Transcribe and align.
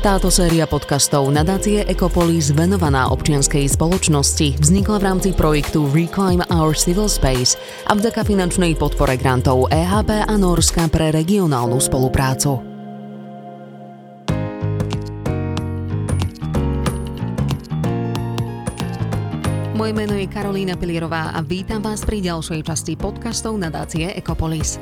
Táto 0.00 0.32
séria 0.32 0.64
podcastov 0.64 1.28
nadácie 1.28 1.84
Ecopolis 1.84 2.56
venovaná 2.56 3.12
občianskej 3.12 3.68
spoločnosti 3.68 4.56
vznikla 4.56 4.96
v 4.96 5.04
rámci 5.04 5.28
projektu 5.36 5.84
Reclaim 5.92 6.40
Our 6.48 6.72
Civil 6.72 7.04
Space 7.04 7.60
a 7.84 7.92
vďaka 7.92 8.24
finančnej 8.24 8.80
podpore 8.80 9.20
grantov 9.20 9.68
EHP 9.68 10.24
a 10.24 10.34
Norska 10.40 10.88
pre 10.88 11.12
regionálnu 11.12 11.76
spoluprácu. 11.76 12.64
Moje 19.76 19.92
meno 19.92 20.16
je 20.16 20.24
Karolína 20.32 20.80
Pilierová 20.80 21.36
a 21.36 21.44
vítam 21.44 21.84
vás 21.84 22.08
pri 22.08 22.24
ďalšej 22.24 22.64
časti 22.64 22.96
podcastov 22.96 23.52
nadácie 23.60 24.16
Ecopolis. 24.16 24.80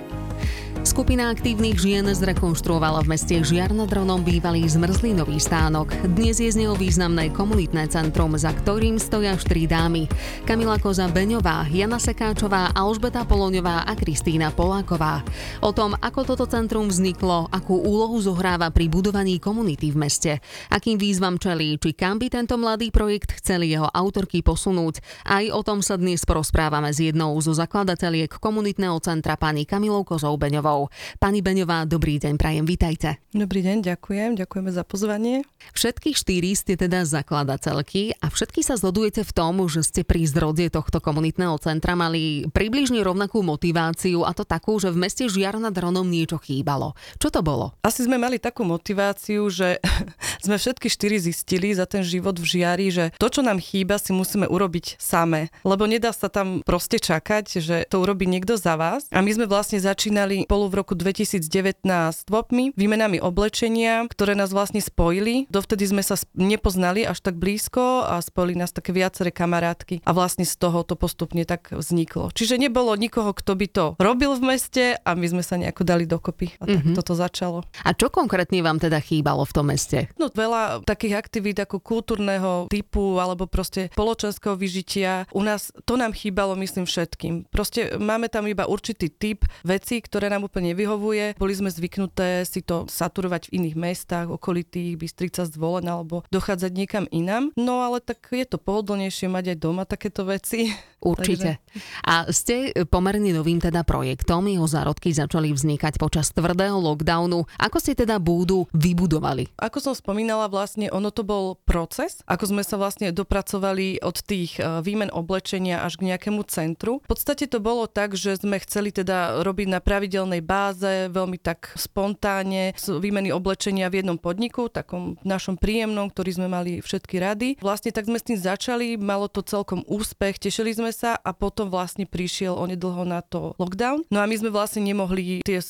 Skupina 0.89 1.29
aktívnych 1.29 1.77
žien 1.77 2.09
zrekonštruovala 2.09 3.05
v 3.05 3.13
meste 3.13 3.37
Žiar 3.37 3.77
nad 3.77 3.93
Ronom 3.93 4.25
bývalý 4.25 4.65
zmrzlinový 4.65 5.37
stánok. 5.37 5.93
Dnes 6.17 6.41
je 6.41 6.49
z 6.49 6.65
neho 6.65 6.73
významné 6.73 7.29
komunitné 7.29 7.93
centrum, 7.93 8.33
za 8.41 8.57
ktorým 8.57 8.97
stoja 8.97 9.37
štyri 9.37 9.69
dámy. 9.69 10.09
Kamila 10.49 10.81
Koza 10.81 11.05
Beňová, 11.13 11.69
Jana 11.69 12.01
Sekáčová, 12.01 12.73
Alžbeta 12.73 13.29
Poloňová 13.29 13.85
a 13.85 13.93
Kristýna 13.93 14.49
Poláková. 14.49 15.21
O 15.61 15.77
tom, 15.77 15.93
ako 15.93 16.25
toto 16.25 16.49
centrum 16.49 16.89
vzniklo, 16.89 17.53
akú 17.53 17.77
úlohu 17.85 18.17
zohráva 18.25 18.73
pri 18.73 18.89
budovaní 18.89 19.37
komunity 19.37 19.93
v 19.93 20.01
meste, 20.01 20.33
akým 20.73 20.97
výzvam 20.97 21.37
čelí, 21.37 21.77
či 21.77 21.93
kam 21.93 22.17
by 22.17 22.33
tento 22.33 22.57
mladý 22.57 22.89
projekt 22.89 23.37
chceli 23.45 23.77
jeho 23.77 23.93
autorky 23.93 24.41
posunúť. 24.41 25.05
Aj 25.29 25.45
o 25.53 25.61
tom 25.61 25.85
sa 25.85 26.01
dnes 26.01 26.25
porozprávame 26.25 26.89
s 26.97 27.05
jednou 27.05 27.37
zo 27.45 27.53
zakladateliek 27.53 28.41
komunitného 28.41 28.97
centra 29.05 29.37
pani 29.37 29.69
Kamilou 29.69 30.01
Kozou 30.01 30.33
Beňovou. 30.41 30.78
Beňovou. 30.79 31.19
Pani 31.19 31.41
Beňová, 31.43 31.83
dobrý 31.91 32.23
deň, 32.23 32.39
prajem, 32.39 32.63
vítajte. 32.63 33.19
Dobrý 33.35 33.67
deň, 33.67 33.83
ďakujem, 33.83 34.39
ďakujeme 34.39 34.71
za 34.71 34.85
pozvanie. 34.87 35.43
Všetky 35.75 36.15
štyri 36.15 36.55
ste 36.55 36.79
teda 36.79 37.03
zakladateľky 37.03 38.15
a 38.23 38.31
všetky 38.31 38.63
sa 38.63 38.79
zhodujete 38.79 39.27
v 39.27 39.33
tom, 39.35 39.67
že 39.67 39.83
ste 39.83 40.07
pri 40.07 40.23
zrode 40.31 40.71
tohto 40.71 41.03
komunitného 41.03 41.59
centra 41.59 41.99
mali 41.99 42.47
približne 42.55 43.03
rovnakú 43.03 43.43
motiváciu 43.43 44.23
a 44.23 44.31
to 44.31 44.47
takú, 44.47 44.79
že 44.79 44.95
v 44.95 45.03
meste 45.03 45.27
Žiar 45.27 45.59
nad 45.59 45.75
Ronom 45.75 46.07
niečo 46.07 46.39
chýbalo. 46.39 46.95
Čo 47.19 47.35
to 47.35 47.41
bolo? 47.43 47.75
Asi 47.83 48.07
sme 48.07 48.17
mali 48.17 48.39
takú 48.39 48.63
motiváciu, 48.63 49.51
že 49.51 49.83
sme 50.49 50.57
všetky 50.57 50.89
štyri 50.89 51.21
zistili 51.21 51.77
za 51.77 51.85
ten 51.85 52.01
život 52.01 52.41
v 52.41 52.49
Žiari, 52.49 52.87
že 52.89 53.05
to, 53.21 53.29
čo 53.29 53.45
nám 53.45 53.61
chýba, 53.61 54.01
si 54.01 54.17
musíme 54.17 54.49
urobiť 54.49 54.97
same. 54.97 55.53
Lebo 55.61 55.85
nedá 55.85 56.17
sa 56.17 56.33
tam 56.33 56.65
proste 56.65 56.97
čakať, 56.97 57.61
že 57.61 57.77
to 57.93 58.01
urobí 58.01 58.25
niekto 58.25 58.57
za 58.57 58.81
vás. 58.81 59.05
A 59.13 59.21
my 59.21 59.29
sme 59.29 59.45
vlastne 59.45 59.77
začínali 59.77 60.49
spolu 60.49 60.73
v 60.73 60.75
roku 60.81 60.95
2019 60.97 61.85
tvopmi, 62.25 62.73
výmenami 62.73 63.21
oblečenia, 63.21 64.09
ktoré 64.09 64.33
nás 64.33 64.49
vlastne 64.57 64.81
spojili. 64.81 65.45
Dovtedy 65.53 65.85
sme 65.85 66.01
sa 66.01 66.17
nepoznali 66.33 67.05
až 67.05 67.21
tak 67.21 67.37
blízko 67.37 68.09
a 68.09 68.25
spojili 68.25 68.57
nás 68.57 68.73
také 68.73 68.97
viaceré 68.97 69.29
kamarátky 69.29 70.01
a 70.09 70.11
vlastne 70.17 70.49
z 70.49 70.55
toho 70.57 70.81
to 70.87 70.97
postupne 70.97 71.45
tak 71.45 71.77
vzniklo. 71.77 72.33
Čiže 72.33 72.57
nebolo 72.57 72.97
nikoho, 72.97 73.37
kto 73.37 73.53
by 73.53 73.67
to 73.69 73.85
robil 74.01 74.33
v 74.41 74.57
meste 74.57 74.85
a 74.97 75.11
my 75.13 75.27
sme 75.29 75.45
sa 75.45 75.61
nejako 75.61 75.85
dali 75.85 76.09
dokopy 76.09 76.57
a 76.57 76.65
tak 76.65 76.81
mm-hmm. 76.81 76.97
toto 76.97 77.13
začalo. 77.13 77.69
A 77.85 77.93
čo 77.93 78.09
konkrétne 78.09 78.65
vám 78.65 78.81
teda 78.81 78.97
chýbalo 79.03 79.45
v 79.45 79.53
tom 79.53 79.69
meste? 79.69 80.09
No 80.17 80.33
veľa 80.39 80.87
takých 80.87 81.19
aktivít 81.19 81.59
ako 81.59 81.83
kultúrneho 81.83 82.71
typu 82.71 83.19
alebo 83.19 83.51
proste 83.51 83.91
spoločenského 83.91 84.55
vyžitia. 84.55 85.27
U 85.35 85.43
nás 85.43 85.75
to 85.83 85.99
nám 85.99 86.15
chýbalo, 86.15 86.55
myslím, 86.55 86.87
všetkým. 86.87 87.51
Proste 87.51 87.99
máme 87.99 88.31
tam 88.31 88.47
iba 88.47 88.71
určitý 88.71 89.11
typ 89.11 89.43
vecí, 89.67 89.99
ktoré 89.99 90.31
nám 90.31 90.47
úplne 90.47 90.71
nevyhovuje. 90.71 91.35
Boli 91.35 91.55
sme 91.57 91.73
zvyknuté 91.73 92.47
si 92.47 92.63
to 92.63 92.87
saturovať 92.87 93.51
v 93.51 93.65
iných 93.65 93.77
mestách, 93.77 94.27
okolitých, 94.29 95.01
Bystrica, 95.01 95.49
Zvolen 95.49 95.89
alebo 95.89 96.23
dochádzať 96.29 96.73
niekam 96.77 97.05
inám. 97.09 97.51
No 97.57 97.83
ale 97.83 97.99
tak 98.05 98.23
je 98.31 98.45
to 98.45 98.61
pohodlnejšie 98.61 99.27
mať 99.33 99.57
aj 99.57 99.59
doma 99.59 99.83
takéto 99.89 100.29
veci. 100.29 100.71
Určite. 100.99 101.63
A 102.03 102.27
ste 102.35 102.75
pomerne 102.91 103.31
novým 103.31 103.63
teda 103.63 103.87
projektom, 103.87 104.51
jeho 104.51 104.67
zárodky 104.67 105.15
začali 105.15 105.55
vznikať 105.55 105.95
počas 105.95 106.35
tvrdého 106.35 106.75
lockdownu. 106.75 107.47
Ako 107.55 107.79
ste 107.79 107.95
teda 107.95 108.19
búdu 108.19 108.67
vybudovali? 108.75 109.55
Ako 109.63 109.79
som 109.79 109.95
spomínala, 109.95 110.18
vlastne 110.27 110.91
ono 110.91 111.15
to 111.15 111.23
bol 111.23 111.61
proces, 111.63 112.25
ako 112.25 112.51
sme 112.51 112.63
sa 112.67 112.81
vlastne 112.81 113.13
dopracovali 113.15 114.03
od 114.03 114.19
tých 114.25 114.59
e, 114.59 114.83
výmen 114.83 115.13
oblečenia 115.13 115.85
až 115.85 116.01
k 116.01 116.11
nejakému 116.11 116.43
centru. 116.49 117.05
V 117.05 117.11
podstate 117.11 117.47
to 117.47 117.63
bolo 117.63 117.87
tak, 117.87 118.19
že 118.19 118.41
sme 118.41 118.59
chceli 118.63 118.91
teda 118.91 119.45
robiť 119.45 119.69
na 119.69 119.79
pravidelnej 119.79 120.43
báze, 120.43 121.13
veľmi 121.13 121.39
tak 121.39 121.77
spontánne, 121.77 122.75
výmeny 122.79 123.31
oblečenia 123.31 123.93
v 123.93 124.03
jednom 124.03 124.19
podniku, 124.19 124.73
takom 124.73 125.21
našom 125.23 125.61
príjemnom, 125.61 126.09
ktorý 126.11 126.41
sme 126.41 126.49
mali 126.49 126.81
všetky 126.81 127.21
rady. 127.21 127.49
Vlastne 127.61 127.93
tak 127.93 128.09
sme 128.09 128.17
s 128.17 128.27
tým 128.27 128.39
začali, 128.39 128.97
malo 128.97 129.29
to 129.29 129.45
celkom 129.45 129.85
úspech, 129.87 130.41
tešili 130.41 130.73
sme 130.73 130.91
sa 130.91 131.19
a 131.21 131.31
potom 131.37 131.69
vlastne 131.69 132.09
prišiel 132.09 132.57
onedlho 132.57 133.05
na 133.05 133.21
to 133.21 133.53
lockdown. 133.61 134.07
No 134.09 134.23
a 134.23 134.27
my 134.27 134.35
sme 134.39 134.51
vlastne 134.51 134.81
nemohli 134.83 135.45
tie 135.45 135.61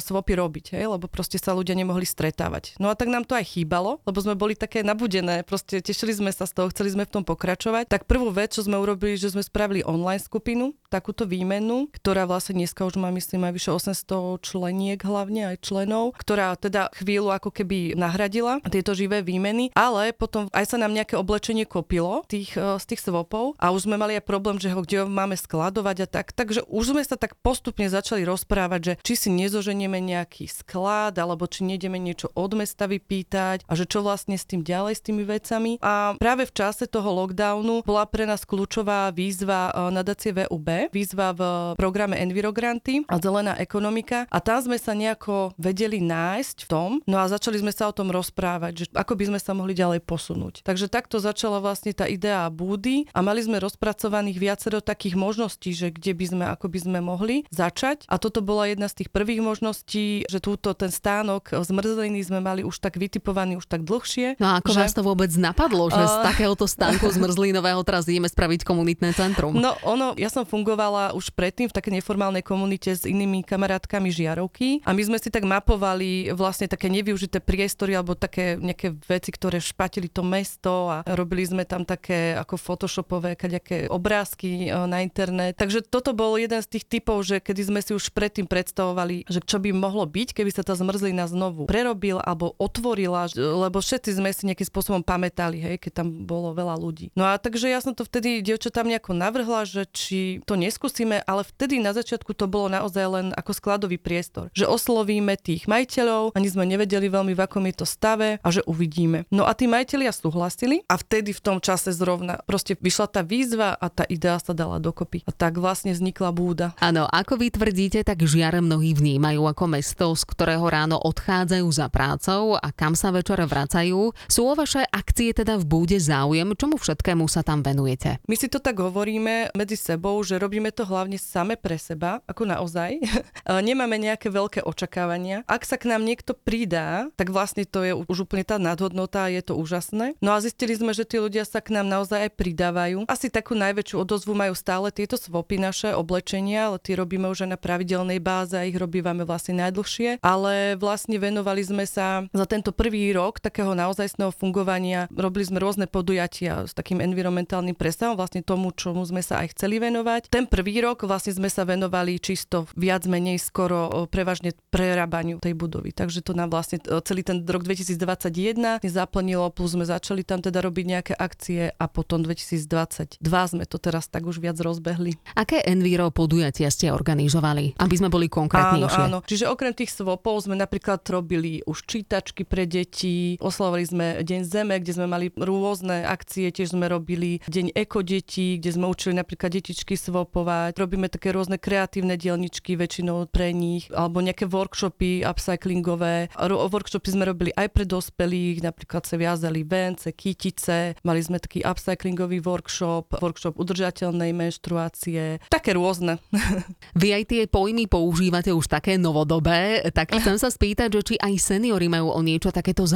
svopy 0.00 0.32
robiť, 0.38 0.78
hej, 0.78 0.88
lebo 0.88 1.06
proste 1.10 1.36
sa 1.36 1.52
ľudia 1.52 1.76
nemohli 1.76 2.06
stretávať. 2.06 2.78
No 2.80 2.88
a 2.88 2.94
tak 2.96 3.12
nám 3.12 3.28
to 3.28 3.36
aj 3.36 3.44
chýbalo, 3.76 4.00
lebo 4.08 4.18
sme 4.24 4.32
boli 4.32 4.56
také 4.56 4.80
nabudené, 4.80 5.44
proste 5.44 5.84
tešili 5.84 6.16
sme 6.16 6.32
sa 6.32 6.48
z 6.48 6.56
toho, 6.56 6.72
chceli 6.72 6.96
sme 6.96 7.04
v 7.04 7.12
tom 7.20 7.24
pokračovať. 7.28 7.92
Tak 7.92 8.08
prvú 8.08 8.32
vec, 8.32 8.56
čo 8.56 8.64
sme 8.64 8.80
urobili, 8.80 9.20
že 9.20 9.36
sme 9.36 9.44
spravili 9.44 9.84
online 9.84 10.22
skupinu, 10.22 10.72
takúto 10.88 11.28
výmenu, 11.28 11.92
ktorá 11.92 12.24
vlastne 12.24 12.56
dneska 12.56 12.88
už 12.88 12.96
má 12.96 13.12
myslím 13.12 13.44
aj 13.44 13.52
vyše 13.52 13.70
800 13.76 14.06
200 14.06 14.46
členiek 14.46 15.00
hlavne 15.02 15.52
aj 15.52 15.66
členov, 15.66 16.14
ktorá 16.14 16.54
teda 16.54 16.94
chvíľu 16.94 17.34
ako 17.34 17.50
keby 17.50 17.98
nahradila 17.98 18.62
tieto 18.70 18.94
živé 18.94 19.20
výmeny, 19.20 19.74
ale 19.74 20.14
potom 20.14 20.46
aj 20.54 20.72
sa 20.72 20.76
nám 20.78 20.94
nejaké 20.94 21.18
oblečenie 21.18 21.66
kopilo 21.66 22.22
tých, 22.30 22.54
e, 22.54 22.78
z 22.78 22.84
tých 22.86 23.02
svopov 23.02 23.58
a 23.58 23.74
už 23.74 23.90
sme 23.90 23.98
mali 23.98 24.14
aj 24.16 24.24
problém, 24.24 24.56
že 24.62 24.70
ho 24.70 24.80
kde 24.86 25.02
ho 25.02 25.06
máme 25.10 25.34
skladovať 25.34 25.96
a 26.04 26.06
tak. 26.06 26.30
Takže 26.30 26.62
už 26.70 26.94
sme 26.94 27.02
sa 27.02 27.18
tak 27.18 27.34
postupne 27.42 27.90
začali 27.90 28.22
rozprávať, 28.22 28.80
že 28.80 28.92
či 29.02 29.14
si 29.18 29.28
nezoženieme 29.34 29.98
nejaký 29.98 30.46
sklad, 30.46 31.18
alebo 31.18 31.50
či 31.50 31.66
nejdeme 31.66 31.98
niečo 31.98 32.30
od 32.38 32.54
mesta 32.54 32.86
vypýtať 32.86 33.65
a 33.66 33.72
že 33.74 33.84
čo 33.84 34.02
vlastne 34.02 34.38
s 34.38 34.46
tým 34.46 34.62
ďalej, 34.62 34.94
s 34.98 35.02
tými 35.04 35.22
vecami. 35.26 35.78
A 35.82 36.14
práve 36.16 36.46
v 36.46 36.54
čase 36.54 36.86
toho 36.86 37.10
lockdownu 37.12 37.82
bola 37.82 38.06
pre 38.06 38.24
nás 38.24 38.46
kľúčová 38.46 39.10
výzva 39.10 39.70
e, 39.70 39.94
nadácie 39.94 40.30
VUB, 40.32 40.90
výzva 40.94 41.34
v 41.34 41.42
programe 41.74 42.18
Envirogranty 42.22 43.02
a 43.10 43.18
zelená 43.18 43.58
ekonomika 43.58 44.30
a 44.30 44.38
tam 44.38 44.62
sme 44.62 44.78
sa 44.78 44.94
nejako 44.94 45.52
vedeli 45.58 45.98
nájsť 46.00 46.56
v 46.64 46.68
tom, 46.70 46.90
no 47.04 47.20
a 47.20 47.26
začali 47.26 47.60
sme 47.60 47.74
sa 47.74 47.90
o 47.90 47.96
tom 47.96 48.08
rozprávať, 48.14 48.72
že 48.74 48.86
ako 48.94 49.12
by 49.18 49.24
sme 49.34 49.40
sa 49.42 49.52
mohli 49.52 49.74
ďalej 49.74 50.00
posunúť. 50.06 50.62
Takže 50.64 50.86
takto 50.88 51.18
začala 51.18 51.58
vlastne 51.58 51.92
tá 51.92 52.06
idea 52.06 52.46
búdy 52.48 53.10
a 53.12 53.20
mali 53.20 53.42
sme 53.42 53.60
rozpracovaných 53.60 54.38
viacero 54.38 54.78
takých 54.80 55.18
možností, 55.18 55.74
že 55.74 55.90
kde 55.90 56.12
by 56.14 56.24
sme, 56.24 56.44
ako 56.46 56.66
by 56.70 56.78
sme 56.78 56.98
mohli 57.02 57.42
začať 57.50 58.06
a 58.06 58.16
toto 58.16 58.40
bola 58.40 58.70
jedna 58.70 58.86
z 58.86 59.04
tých 59.04 59.10
prvých 59.10 59.42
možností, 59.42 60.24
že 60.30 60.38
túto 60.38 60.72
ten 60.72 60.92
stánok 60.92 61.50
zmrzliny 61.52 62.22
sme 62.22 62.40
mali 62.40 62.62
už 62.62 62.78
tak 62.78 62.96
vytipovaný 62.96 63.55
už 63.58 63.66
tak 63.66 63.82
dlhšie. 63.82 64.36
No 64.38 64.52
a 64.52 64.60
ako 64.60 64.70
že... 64.72 64.78
vás 64.84 64.92
to 64.92 65.02
vôbec 65.02 65.30
napadlo, 65.36 65.88
že 65.88 66.00
uh... 66.00 66.08
z 66.08 66.16
takéhoto 66.24 66.68
stánku 66.68 67.08
zmrzlinového 67.08 67.80
teraz 67.82 68.04
ideme 68.06 68.28
spraviť 68.28 68.62
komunitné 68.62 69.16
centrum? 69.16 69.56
No 69.56 69.76
ono, 69.82 70.12
ja 70.14 70.28
som 70.28 70.44
fungovala 70.44 71.16
už 71.16 71.32
predtým 71.32 71.68
v 71.70 71.76
takej 71.76 72.02
neformálnej 72.02 72.44
komunite 72.44 72.92
s 72.92 73.08
inými 73.08 73.42
kamarátkami 73.42 74.12
žiarovky 74.12 74.84
a 74.84 74.92
my 74.92 75.02
sme 75.02 75.18
si 75.20 75.28
tak 75.32 75.48
mapovali 75.48 76.30
vlastne 76.32 76.68
také 76.68 76.92
nevyužité 76.92 77.40
priestory 77.40 77.96
alebo 77.96 78.18
také 78.18 78.58
nejaké 78.60 78.94
veci, 79.06 79.30
ktoré 79.32 79.62
špatili 79.62 80.08
to 80.10 80.20
mesto 80.26 80.90
a 80.90 81.02
robili 81.14 81.46
sme 81.46 81.64
tam 81.64 81.86
také 81.86 82.34
ako 82.36 82.58
photoshopové 82.58 83.38
kaďaké 83.38 83.88
obrázky 83.88 84.68
e, 84.68 84.74
na 84.86 85.00
internet. 85.00 85.56
Takže 85.56 85.86
toto 85.86 86.12
bol 86.12 86.36
jeden 86.36 86.58
z 86.60 86.68
tých 86.68 86.84
typov, 86.86 87.22
že 87.22 87.38
kedy 87.38 87.62
sme 87.62 87.80
si 87.80 87.94
už 87.94 88.12
predtým 88.12 88.44
predstavovali, 88.44 89.28
že 89.30 89.40
čo 89.42 89.62
by 89.62 89.70
mohlo 89.72 90.04
byť, 90.04 90.36
keby 90.36 90.50
sa 90.50 90.66
tá 90.66 90.74
zmrzlina 90.74 91.26
znovu 91.30 91.70
prerobil 91.70 92.18
alebo 92.20 92.54
otvorila, 92.58 93.28
lebo 93.54 93.78
všetci 93.78 94.18
sme 94.18 94.34
si 94.34 94.50
nejakým 94.50 94.66
spôsobom 94.66 95.06
pamätali, 95.06 95.62
hej, 95.62 95.76
keď 95.78 96.02
tam 96.02 96.26
bolo 96.26 96.50
veľa 96.50 96.74
ľudí. 96.74 97.14
No 97.14 97.22
a 97.22 97.38
takže 97.38 97.70
ja 97.70 97.78
som 97.78 97.94
to 97.94 98.02
vtedy 98.02 98.42
dievčatám 98.42 98.90
nejako 98.90 99.14
navrhla, 99.14 99.62
že 99.62 99.86
či 99.94 100.42
to 100.42 100.58
neskúsime, 100.58 101.22
ale 101.22 101.46
vtedy 101.46 101.78
na 101.78 101.94
začiatku 101.94 102.34
to 102.34 102.50
bolo 102.50 102.66
naozaj 102.66 103.06
len 103.06 103.26
ako 103.38 103.52
sklad 103.54 103.76
skladový 103.76 104.00
priestor. 104.00 104.48
Že 104.56 104.72
oslovíme 104.72 105.36
tých 105.36 105.68
majiteľov, 105.68 106.32
ani 106.32 106.48
sme 106.48 106.64
nevedeli 106.64 107.12
veľmi 107.12 107.36
v 107.36 107.44
akom 107.44 107.68
je 107.68 107.76
to 107.76 107.84
stave 107.84 108.40
a 108.40 108.48
že 108.48 108.64
uvidíme. 108.64 109.28
No 109.28 109.44
a 109.44 109.52
tí 109.52 109.68
majiteľia 109.68 110.16
súhlasili 110.16 110.80
a 110.88 110.96
vtedy 110.96 111.36
v 111.36 111.44
tom 111.44 111.60
čase 111.60 111.92
zrovna 111.92 112.40
proste 112.48 112.72
vyšla 112.72 113.06
tá 113.12 113.20
výzva 113.20 113.76
a 113.76 113.92
tá 113.92 114.08
idea 114.08 114.40
sa 114.40 114.56
dala 114.56 114.80
dokopy. 114.80 115.28
A 115.28 115.32
tak 115.36 115.60
vlastne 115.60 115.92
vznikla 115.92 116.32
búda. 116.32 116.72
Áno, 116.80 117.04
ako 117.04 117.36
vy 117.36 117.52
tvrdíte, 117.52 118.00
tak 118.00 118.24
žiare 118.24 118.64
mnohí 118.64 118.96
vnímajú 118.96 119.44
ako 119.44 119.64
mesto, 119.68 120.16
z 120.16 120.24
ktorého 120.24 120.64
ráno 120.64 120.96
odchádzajú 120.96 121.68
za 121.68 121.92
prácou 121.92 122.56
a 122.56 122.72
kam 122.72 122.96
sa 122.96 123.12
večer 123.12 123.35
večer 123.36 123.52
vracajú. 123.52 124.16
Sú 124.32 124.48
o 124.48 124.54
vaše 124.56 124.80
akcie 124.88 125.36
teda 125.36 125.60
v 125.60 125.64
búde 125.68 126.00
záujem? 126.00 126.56
Čomu 126.56 126.80
všetkému 126.80 127.28
sa 127.28 127.44
tam 127.44 127.60
venujete? 127.60 128.16
My 128.24 128.34
si 128.40 128.48
to 128.48 128.56
tak 128.56 128.80
hovoríme 128.80 129.52
medzi 129.52 129.76
sebou, 129.76 130.16
že 130.24 130.40
robíme 130.40 130.72
to 130.72 130.88
hlavne 130.88 131.20
same 131.20 131.60
pre 131.60 131.76
seba, 131.76 132.24
ako 132.24 132.48
naozaj. 132.48 132.96
Nemáme 133.68 134.00
nejaké 134.00 134.32
veľké 134.32 134.64
očakávania. 134.64 135.44
Ak 135.44 135.68
sa 135.68 135.76
k 135.76 135.92
nám 135.92 136.08
niekto 136.08 136.32
pridá, 136.32 137.12
tak 137.20 137.28
vlastne 137.28 137.68
to 137.68 137.84
je 137.84 137.92
už 137.92 138.24
úplne 138.24 138.48
tá 138.48 138.56
nadhodnota 138.56 139.28
a 139.28 139.32
je 139.32 139.42
to 139.44 139.54
úžasné. 139.60 140.16
No 140.24 140.32
a 140.32 140.40
zistili 140.40 140.72
sme, 140.72 140.96
že 140.96 141.04
tí 141.04 141.20
ľudia 141.20 141.44
sa 141.44 141.60
k 141.60 141.76
nám 141.76 141.92
naozaj 141.92 142.30
aj 142.30 142.32
pridávajú. 142.40 142.98
Asi 143.10 143.28
takú 143.28 143.52
najväčšiu 143.52 144.00
odozvu 144.00 144.32
majú 144.32 144.56
stále 144.56 144.88
tieto 144.94 145.20
svopy 145.20 145.60
naše 145.60 145.92
oblečenia, 145.92 146.72
ale 146.72 146.78
tie 146.80 146.96
robíme 146.96 147.28
už 147.28 147.44
aj 147.44 147.50
na 147.52 147.58
pravidelnej 147.60 148.22
báze 148.22 148.56
a 148.56 148.64
ich 148.64 148.78
robívame 148.78 149.26
vlastne 149.26 149.60
najdlhšie. 149.60 150.22
Ale 150.22 150.78
vlastne 150.78 151.18
venovali 151.18 151.62
sme 151.66 151.84
sa 151.84 152.24
za 152.30 152.46
tento 152.46 152.70
prvý 152.70 153.10
rok 153.10 153.25
takého 153.42 153.74
naozajstného 153.74 154.30
fungovania. 154.30 155.10
Robili 155.10 155.42
sme 155.42 155.58
rôzne 155.58 155.90
podujatia 155.90 156.66
s 156.66 156.72
takým 156.74 157.02
environmentálnym 157.02 157.74
presahom, 157.74 158.14
vlastne 158.14 158.46
tomu, 158.46 158.70
čomu 158.70 159.02
sme 159.02 159.26
sa 159.26 159.42
aj 159.42 159.58
chceli 159.58 159.82
venovať. 159.82 160.30
Ten 160.30 160.46
prvý 160.46 160.78
rok 160.82 161.02
vlastne 161.02 161.34
sme 161.34 161.50
sa 161.50 161.66
venovali 161.66 162.22
čisto 162.22 162.70
viac 162.78 163.02
menej 163.10 163.42
skoro 163.42 164.06
prevažne 164.06 164.54
prerábaniu 164.70 165.40
tej 165.42 165.56
budovy. 165.56 165.90
Takže 165.90 166.22
to 166.22 166.36
nám 166.36 166.52
vlastne 166.52 166.78
celý 166.82 167.26
ten 167.26 167.42
rok 167.42 167.64
2021 167.64 168.84
zaplnilo, 168.86 169.50
plus 169.50 169.74
sme 169.74 169.88
začali 169.88 170.22
tam 170.22 170.44
teda 170.44 170.60
robiť 170.60 170.84
nejaké 170.86 171.14
akcie 171.16 171.72
a 171.72 171.84
potom 171.88 172.20
2022 172.22 173.18
sme 173.24 173.64
to 173.64 173.80
teraz 173.80 174.06
tak 174.12 174.28
už 174.28 174.38
viac 174.38 174.60
rozbehli. 174.60 175.16
Aké 175.32 175.64
enviro 175.64 176.12
podujatia 176.12 176.68
ste 176.68 176.92
organizovali, 176.92 177.80
aby 177.80 177.94
sme 177.96 178.12
boli 178.12 178.28
konkrétnejšie? 178.28 179.08
Áno, 179.08 179.24
áno. 179.24 179.26
Čiže 179.26 179.48
okrem 179.48 179.72
tých 179.72 179.96
svopov 179.96 180.44
sme 180.44 180.60
napríklad 180.60 181.00
robili 181.08 181.64
už 181.64 181.88
čítačky 181.88 182.44
pre 182.44 182.68
deti, 182.68 183.15
oslavovali 183.40 183.84
sme 183.86 184.06
Deň 184.22 184.40
Zeme, 184.46 184.76
kde 184.80 184.92
sme 184.96 185.06
mali 185.08 185.26
rôzne 185.34 186.04
akcie, 186.06 186.52
tiež 186.52 186.76
sme 186.76 186.90
robili 186.90 187.40
Deň 187.46 187.72
eko 187.74 188.00
detí, 188.02 188.60
kde 188.60 188.70
sme 188.76 188.86
učili 188.90 189.16
napríklad 189.16 189.52
detičky 189.52 189.94
svopovať. 189.96 190.76
Robíme 190.76 191.08
také 191.08 191.32
rôzne 191.32 191.56
kreatívne 191.56 192.14
dielničky 192.14 192.76
väčšinou 192.76 193.28
pre 193.30 193.50
nich, 193.50 193.88
alebo 193.92 194.20
nejaké 194.22 194.46
workshopy 194.46 195.24
upcyclingové. 195.24 196.34
Workshopy 196.36 197.08
sme 197.10 197.24
robili 197.28 197.50
aj 197.54 197.68
pre 197.72 197.84
dospelých, 197.88 198.62
napríklad 198.64 199.02
sa 199.06 199.16
viazali 199.16 199.62
vence, 199.64 200.12
kytice, 200.12 200.98
mali 201.02 201.20
sme 201.22 201.40
taký 201.42 201.62
upcyclingový 201.64 202.42
workshop, 202.44 203.18
workshop 203.18 203.54
udržateľnej 203.56 204.30
menštruácie, 204.32 205.40
také 205.50 205.74
rôzne. 205.74 206.18
Vy 207.00 207.08
aj 207.16 207.24
tie 207.28 207.42
pojmy 207.46 207.88
používate 207.90 208.50
už 208.52 208.68
také 208.70 208.98
novodobé, 209.00 209.86
tak 209.90 210.14
chcem 210.14 210.36
sa 210.36 210.48
spýtať, 210.52 210.88
že 210.92 211.00
či 211.02 211.14
aj 211.20 211.34
seniory 211.38 211.86
majú 211.90 212.12
o 212.12 212.20
niečo 212.22 212.50
takéto 212.50 212.84
záujem. 212.84 212.95